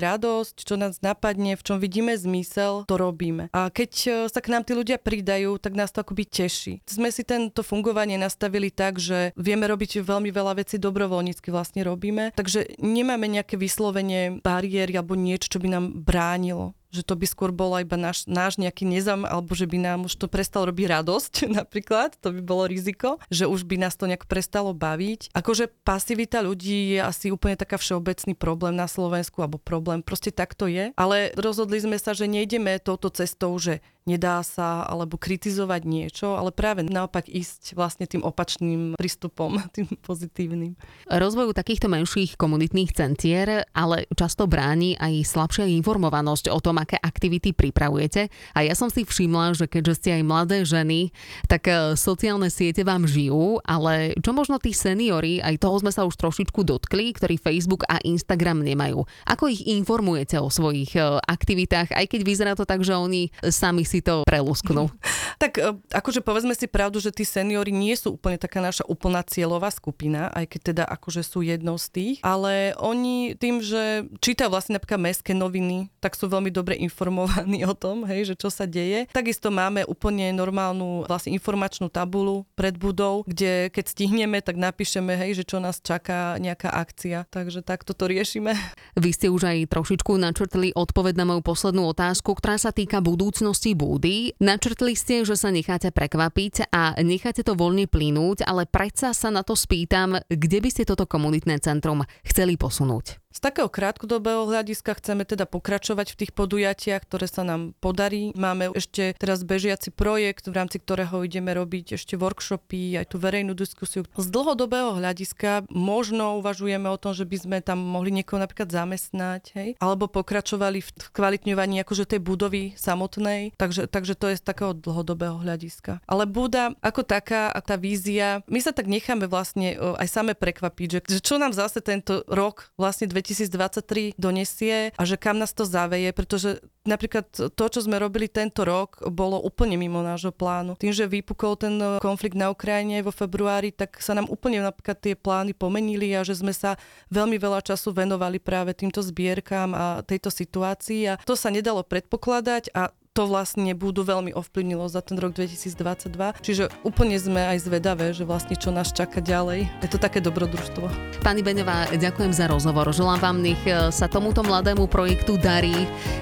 radosť, 0.00 0.64
čo 0.64 0.80
nás 0.80 1.04
napadne, 1.04 1.60
v 1.60 1.64
čom 1.68 1.76
vidíme 1.76 2.16
zmysel, 2.16 2.88
to 2.88 2.96
robíme. 2.96 3.52
A 3.52 3.68
keď 3.68 3.92
e, 4.08 4.10
sa 4.32 4.40
k 4.40 4.56
nám 4.56 4.59
tí 4.62 4.72
ľudia 4.76 5.00
pridajú, 5.00 5.58
tak 5.58 5.76
nás 5.76 5.90
to 5.92 6.02
akoby 6.02 6.24
teší. 6.26 6.84
Sme 6.86 7.12
si 7.12 7.22
tento 7.26 7.60
fungovanie 7.64 8.16
nastavili 8.20 8.72
tak, 8.72 9.00
že 9.00 9.34
vieme 9.36 9.68
robiť 9.68 10.02
veľmi 10.04 10.30
veľa 10.30 10.60
vecí 10.60 10.76
dobrovoľnícky 10.80 11.48
vlastne 11.52 11.84
robíme, 11.84 12.32
takže 12.36 12.78
nemáme 12.80 13.26
nejaké 13.26 13.56
vyslovenie 13.60 14.40
bariéry 14.40 14.96
alebo 14.96 15.18
niečo, 15.18 15.52
čo 15.52 15.62
by 15.62 15.68
nám 15.68 15.84
bránilo 16.02 16.74
že 16.90 17.06
to 17.06 17.14
by 17.14 17.26
skôr 17.26 17.54
bolo 17.54 17.78
iba 17.78 17.94
náš, 17.94 18.26
náš 18.26 18.58
nejaký 18.58 18.82
nezam, 18.82 19.22
alebo 19.22 19.54
že 19.54 19.64
by 19.70 19.78
nám 19.78 20.10
už 20.10 20.18
to 20.18 20.26
prestalo 20.26 20.68
robiť 20.68 20.86
radosť 20.90 21.32
napríklad, 21.62 22.18
to 22.18 22.34
by 22.34 22.40
bolo 22.42 22.66
riziko, 22.66 23.22
že 23.30 23.46
už 23.46 23.64
by 23.64 23.78
nás 23.78 23.94
to 23.94 24.10
nejak 24.10 24.26
prestalo 24.26 24.74
baviť. 24.74 25.30
Akože 25.32 25.70
pasivita 25.86 26.42
ľudí 26.42 26.98
je 26.98 27.00
asi 27.00 27.30
úplne 27.30 27.54
taká 27.54 27.78
všeobecný 27.78 28.34
problém 28.34 28.74
na 28.74 28.90
Slovensku, 28.90 29.40
alebo 29.40 29.62
problém, 29.62 30.02
proste 30.02 30.34
tak 30.34 30.58
to 30.58 30.66
je, 30.66 30.90
ale 30.98 31.30
rozhodli 31.38 31.78
sme 31.78 31.96
sa, 31.96 32.12
že 32.12 32.26
nejdeme 32.26 32.82
touto 32.82 33.08
cestou, 33.14 33.54
že 33.56 33.80
nedá 34.04 34.40
sa 34.44 34.84
alebo 34.84 35.16
kritizovať 35.16 35.82
niečo, 35.84 36.36
ale 36.36 36.52
práve 36.52 36.84
naopak 36.84 37.28
ísť 37.28 37.74
vlastne 37.74 38.04
tým 38.04 38.24
opačným 38.24 38.94
prístupom, 38.96 39.60
tým 39.76 39.88
pozitívnym. 40.00 40.76
Rozvoju 41.08 41.56
takýchto 41.56 41.88
menších 41.90 42.36
komunitných 42.36 42.92
centier 42.92 43.64
ale 43.74 44.06
často 44.12 44.44
bráni 44.44 44.94
aj 45.00 45.24
slabšia 45.24 45.66
informovanosť 45.80 46.52
o 46.52 46.58
tom, 46.60 46.78
aké 46.78 47.00
aktivity 47.00 47.56
pripravujete. 47.56 48.28
A 48.54 48.66
ja 48.66 48.74
som 48.76 48.92
si 48.92 49.06
všimla, 49.06 49.56
že 49.56 49.66
keďže 49.70 49.94
ste 49.96 50.10
aj 50.20 50.22
mladé 50.26 50.58
ženy, 50.66 51.14
tak 51.48 51.70
e, 51.70 51.96
sociálne 51.96 52.52
siete 52.52 52.84
vám 52.84 53.08
žijú, 53.08 53.62
ale 53.64 54.14
čo 54.20 54.36
možno 54.36 54.60
tí 54.60 54.76
seniory, 54.76 55.40
aj 55.40 55.60
toho 55.62 55.76
sme 55.80 55.92
sa 55.94 56.04
už 56.06 56.16
trošičku 56.16 56.60
dotkli, 56.62 57.16
ktorí 57.16 57.40
Facebook 57.40 57.88
a 57.88 57.98
Instagram 58.04 58.62
nemajú. 58.62 59.04
Ako 59.26 59.48
ich 59.48 59.64
informujete 59.64 60.36
o 60.38 60.52
svojich 60.52 60.94
e, 60.96 61.02
aktivitách, 61.24 61.96
aj 61.96 62.06
keď 62.06 62.20
vyzerá 62.22 62.52
to 62.54 62.68
tak, 62.68 62.84
že 62.84 62.94
oni 62.94 63.32
sami 63.48 63.88
si 63.90 63.98
to 63.98 64.22
prelusknú? 64.22 64.86
tak 65.42 65.56
e, 65.56 65.74
akože 65.90 66.20
povedzme 66.20 66.52
si 66.54 66.70
pravdu, 66.70 67.02
že 67.02 67.10
tí 67.10 67.26
seniory 67.26 67.74
nie 67.74 67.96
sú 67.96 68.20
úplne 68.20 68.36
taká 68.36 68.62
naša 68.62 68.84
úplná 68.86 69.24
cieľová 69.26 69.72
skupina, 69.72 70.28
aj 70.36 70.46
keď 70.52 70.60
teda 70.70 70.84
akože 70.86 71.26
sú 71.26 71.40
jednou 71.40 71.80
z 71.80 71.86
tých, 71.90 72.16
ale 72.20 72.76
oni 72.76 73.34
tým, 73.40 73.64
že 73.64 74.04
čítajú 74.20 74.52
vlastne 74.52 74.76
napríklad 74.76 75.00
mestské 75.00 75.32
noviny, 75.32 75.88
tak 75.98 76.14
sú 76.14 76.28
veľmi 76.28 76.52
dobre 76.52 76.76
informovaní 76.76 77.64
o 77.70 77.74
tom, 77.74 78.04
hej, 78.04 78.30
že 78.30 78.34
čo 78.36 78.52
sa 78.52 78.68
deje. 78.68 79.08
Takisto 79.10 79.48
máme 79.48 79.88
úplne 79.88 80.28
normálnu 80.36 81.08
vlastne 81.08 81.32
informačnú 81.32 81.88
tabulu 81.88 82.44
pred 82.52 82.76
budou, 82.76 83.24
kde 83.24 83.72
keď 83.72 83.84
stihneme, 83.96 84.44
tak 84.44 84.60
napíšeme, 84.60 85.16
hej, 85.16 85.40
že 85.40 85.44
čo 85.48 85.56
nás 85.56 85.80
čaká 85.80 86.36
nejaká 86.36 86.68
akcia. 86.68 87.24
Takže 87.32 87.64
takto 87.64 87.96
to 87.96 88.04
riešime. 88.06 88.52
Vy 89.00 89.10
ste 89.16 89.32
už 89.32 89.48
aj 89.48 89.72
trošičku 89.72 90.20
načrtli 90.20 90.76
odpoveď 90.76 91.16
na 91.16 91.24
moju 91.24 91.40
poslednú 91.40 91.88
otázku, 91.88 92.36
ktorá 92.36 92.60
sa 92.60 92.70
týka 92.74 93.00
budúcnosti 93.00 93.72
búdy. 93.80 94.36
Načrtli 94.36 94.92
ste, 94.92 95.24
že 95.24 95.40
sa 95.40 95.48
necháte 95.48 95.88
prekvapiť 95.88 96.68
a 96.68 97.00
necháte 97.00 97.40
to 97.40 97.56
voľne 97.56 97.88
plynúť, 97.88 98.44
ale 98.44 98.68
predsa 98.68 99.16
sa 99.16 99.32
na 99.32 99.40
to 99.40 99.56
spýtam, 99.56 100.20
kde 100.28 100.58
by 100.60 100.68
ste 100.68 100.84
toto 100.84 101.08
komunitné 101.08 101.56
centrum 101.64 102.04
chceli 102.20 102.60
posunúť? 102.60 103.19
Z 103.30 103.38
takého 103.38 103.70
krátkodobého 103.70 104.42
hľadiska 104.42 104.98
chceme 104.98 105.22
teda 105.22 105.46
pokračovať 105.46 106.18
v 106.18 106.18
tých 106.18 106.32
podujatiach, 106.34 107.06
ktoré 107.06 107.30
sa 107.30 107.46
nám 107.46 107.78
podarí. 107.78 108.34
Máme 108.34 108.74
ešte 108.74 109.14
teraz 109.22 109.46
bežiaci 109.46 109.94
projekt, 109.94 110.50
v 110.50 110.58
rámci 110.58 110.82
ktorého 110.82 111.22
ideme 111.22 111.54
robiť 111.54 111.94
ešte 111.94 112.18
workshopy, 112.18 112.98
aj 112.98 113.14
tú 113.14 113.22
verejnú 113.22 113.54
diskusiu. 113.54 114.02
Z 114.18 114.34
dlhodobého 114.34 114.98
hľadiska 114.98 115.70
možno 115.70 116.42
uvažujeme 116.42 116.90
o 116.90 116.98
tom, 116.98 117.14
že 117.14 117.22
by 117.22 117.36
sme 117.38 117.58
tam 117.62 117.78
mohli 117.78 118.10
niekoho 118.10 118.42
napríklad 118.42 118.66
zamestnať, 118.66 119.42
hej? 119.54 119.68
alebo 119.78 120.10
pokračovali 120.10 120.82
v 120.82 120.90
kvalitňovaní 121.14 121.86
akože 121.86 122.10
tej 122.10 122.18
budovy 122.18 122.74
samotnej, 122.74 123.54
takže, 123.54 123.86
takže 123.86 124.18
to 124.18 124.34
je 124.34 124.42
z 124.42 124.44
takého 124.44 124.74
dlhodobého 124.74 125.38
hľadiska. 125.38 126.02
Ale 126.10 126.26
Buda 126.26 126.74
ako 126.82 127.06
taká 127.06 127.54
tá 127.62 127.78
vízia, 127.78 128.42
my 128.50 128.58
sa 128.58 128.74
tak 128.74 128.90
necháme 128.90 129.30
vlastne 129.30 129.78
aj 129.78 130.08
same 130.10 130.34
prekvapiť, 130.34 130.88
že, 130.90 131.00
že 131.06 131.20
čo 131.22 131.38
nám 131.38 131.54
zase 131.54 131.78
tento 131.78 132.26
rok 132.26 132.74
vlastne 132.74 133.06
2023 133.22 134.16
donesie 134.18 134.90
a 134.96 135.02
že 135.04 135.16
kam 135.20 135.38
nás 135.38 135.52
to 135.52 135.68
zaveje, 135.68 136.10
pretože 136.12 136.60
napríklad 136.88 137.28
to, 137.30 137.64
čo 137.68 137.80
sme 137.84 138.00
robili 138.00 138.26
tento 138.26 138.64
rok, 138.64 139.04
bolo 139.12 139.36
úplne 139.40 139.76
mimo 139.76 140.00
nášho 140.00 140.32
plánu. 140.32 140.76
Tým, 140.80 140.90
že 140.90 141.04
vypukol 141.04 141.56
ten 141.60 141.74
konflikt 142.00 142.36
na 142.36 142.48
Ukrajine 142.48 143.04
vo 143.04 143.12
februári, 143.12 143.70
tak 143.70 144.00
sa 144.00 144.16
nám 144.16 144.28
úplne 144.32 144.64
napríklad 144.64 144.96
tie 144.98 145.14
plány 145.14 145.52
pomenili 145.52 146.16
a 146.16 146.24
že 146.24 146.40
sme 146.40 146.56
sa 146.56 146.80
veľmi 147.12 147.36
veľa 147.36 147.60
času 147.60 147.92
venovali 147.92 148.40
práve 148.40 148.72
týmto 148.72 149.04
zbierkám 149.04 149.70
a 149.76 149.84
tejto 150.02 150.32
situácii 150.32 151.14
a 151.14 151.18
to 151.22 151.36
sa 151.36 151.52
nedalo 151.52 151.84
predpokladať 151.84 152.72
a 152.72 152.92
to 153.10 153.26
vlastne 153.26 153.74
budú 153.74 154.06
veľmi 154.06 154.30
ovplyvnilo 154.30 154.86
za 154.86 155.02
ten 155.02 155.18
rok 155.18 155.34
2022. 155.34 156.14
Čiže 156.38 156.70
úplne 156.86 157.18
sme 157.18 157.42
aj 157.42 157.66
zvedavé, 157.66 158.14
že 158.14 158.22
vlastne 158.22 158.54
čo 158.54 158.70
nás 158.70 158.94
čaká 158.94 159.18
ďalej. 159.18 159.66
Je 159.82 159.88
to 159.90 159.98
také 159.98 160.22
dobrodružstvo. 160.22 160.86
Pani 161.18 161.42
Beňová, 161.42 161.90
ďakujem 161.90 162.30
za 162.30 162.46
rozhovor. 162.46 162.86
Želám 162.94 163.18
vám, 163.18 163.36
nech 163.42 163.58
e, 163.66 163.90
sa 163.90 164.06
tomuto 164.06 164.46
mladému 164.46 164.86
projektu 164.86 165.34
darí, 165.34 165.74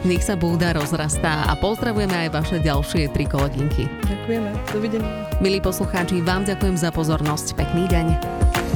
nech 0.09 0.24
sa 0.24 0.33
búda 0.33 0.72
rozrastá 0.72 1.44
a 1.44 1.53
pozdravujeme 1.61 2.29
aj 2.29 2.29
vaše 2.33 2.57
ďalšie 2.64 3.12
tri 3.12 3.29
kolegynky. 3.29 3.85
Ďakujeme. 4.09 4.51
Dovidenia. 4.72 5.12
Milí 5.44 5.61
poslucháči, 5.61 6.24
vám 6.24 6.48
ďakujem 6.48 6.77
za 6.81 6.88
pozornosť. 6.88 7.53
Pekný 7.53 7.85
deň. 7.92 8.67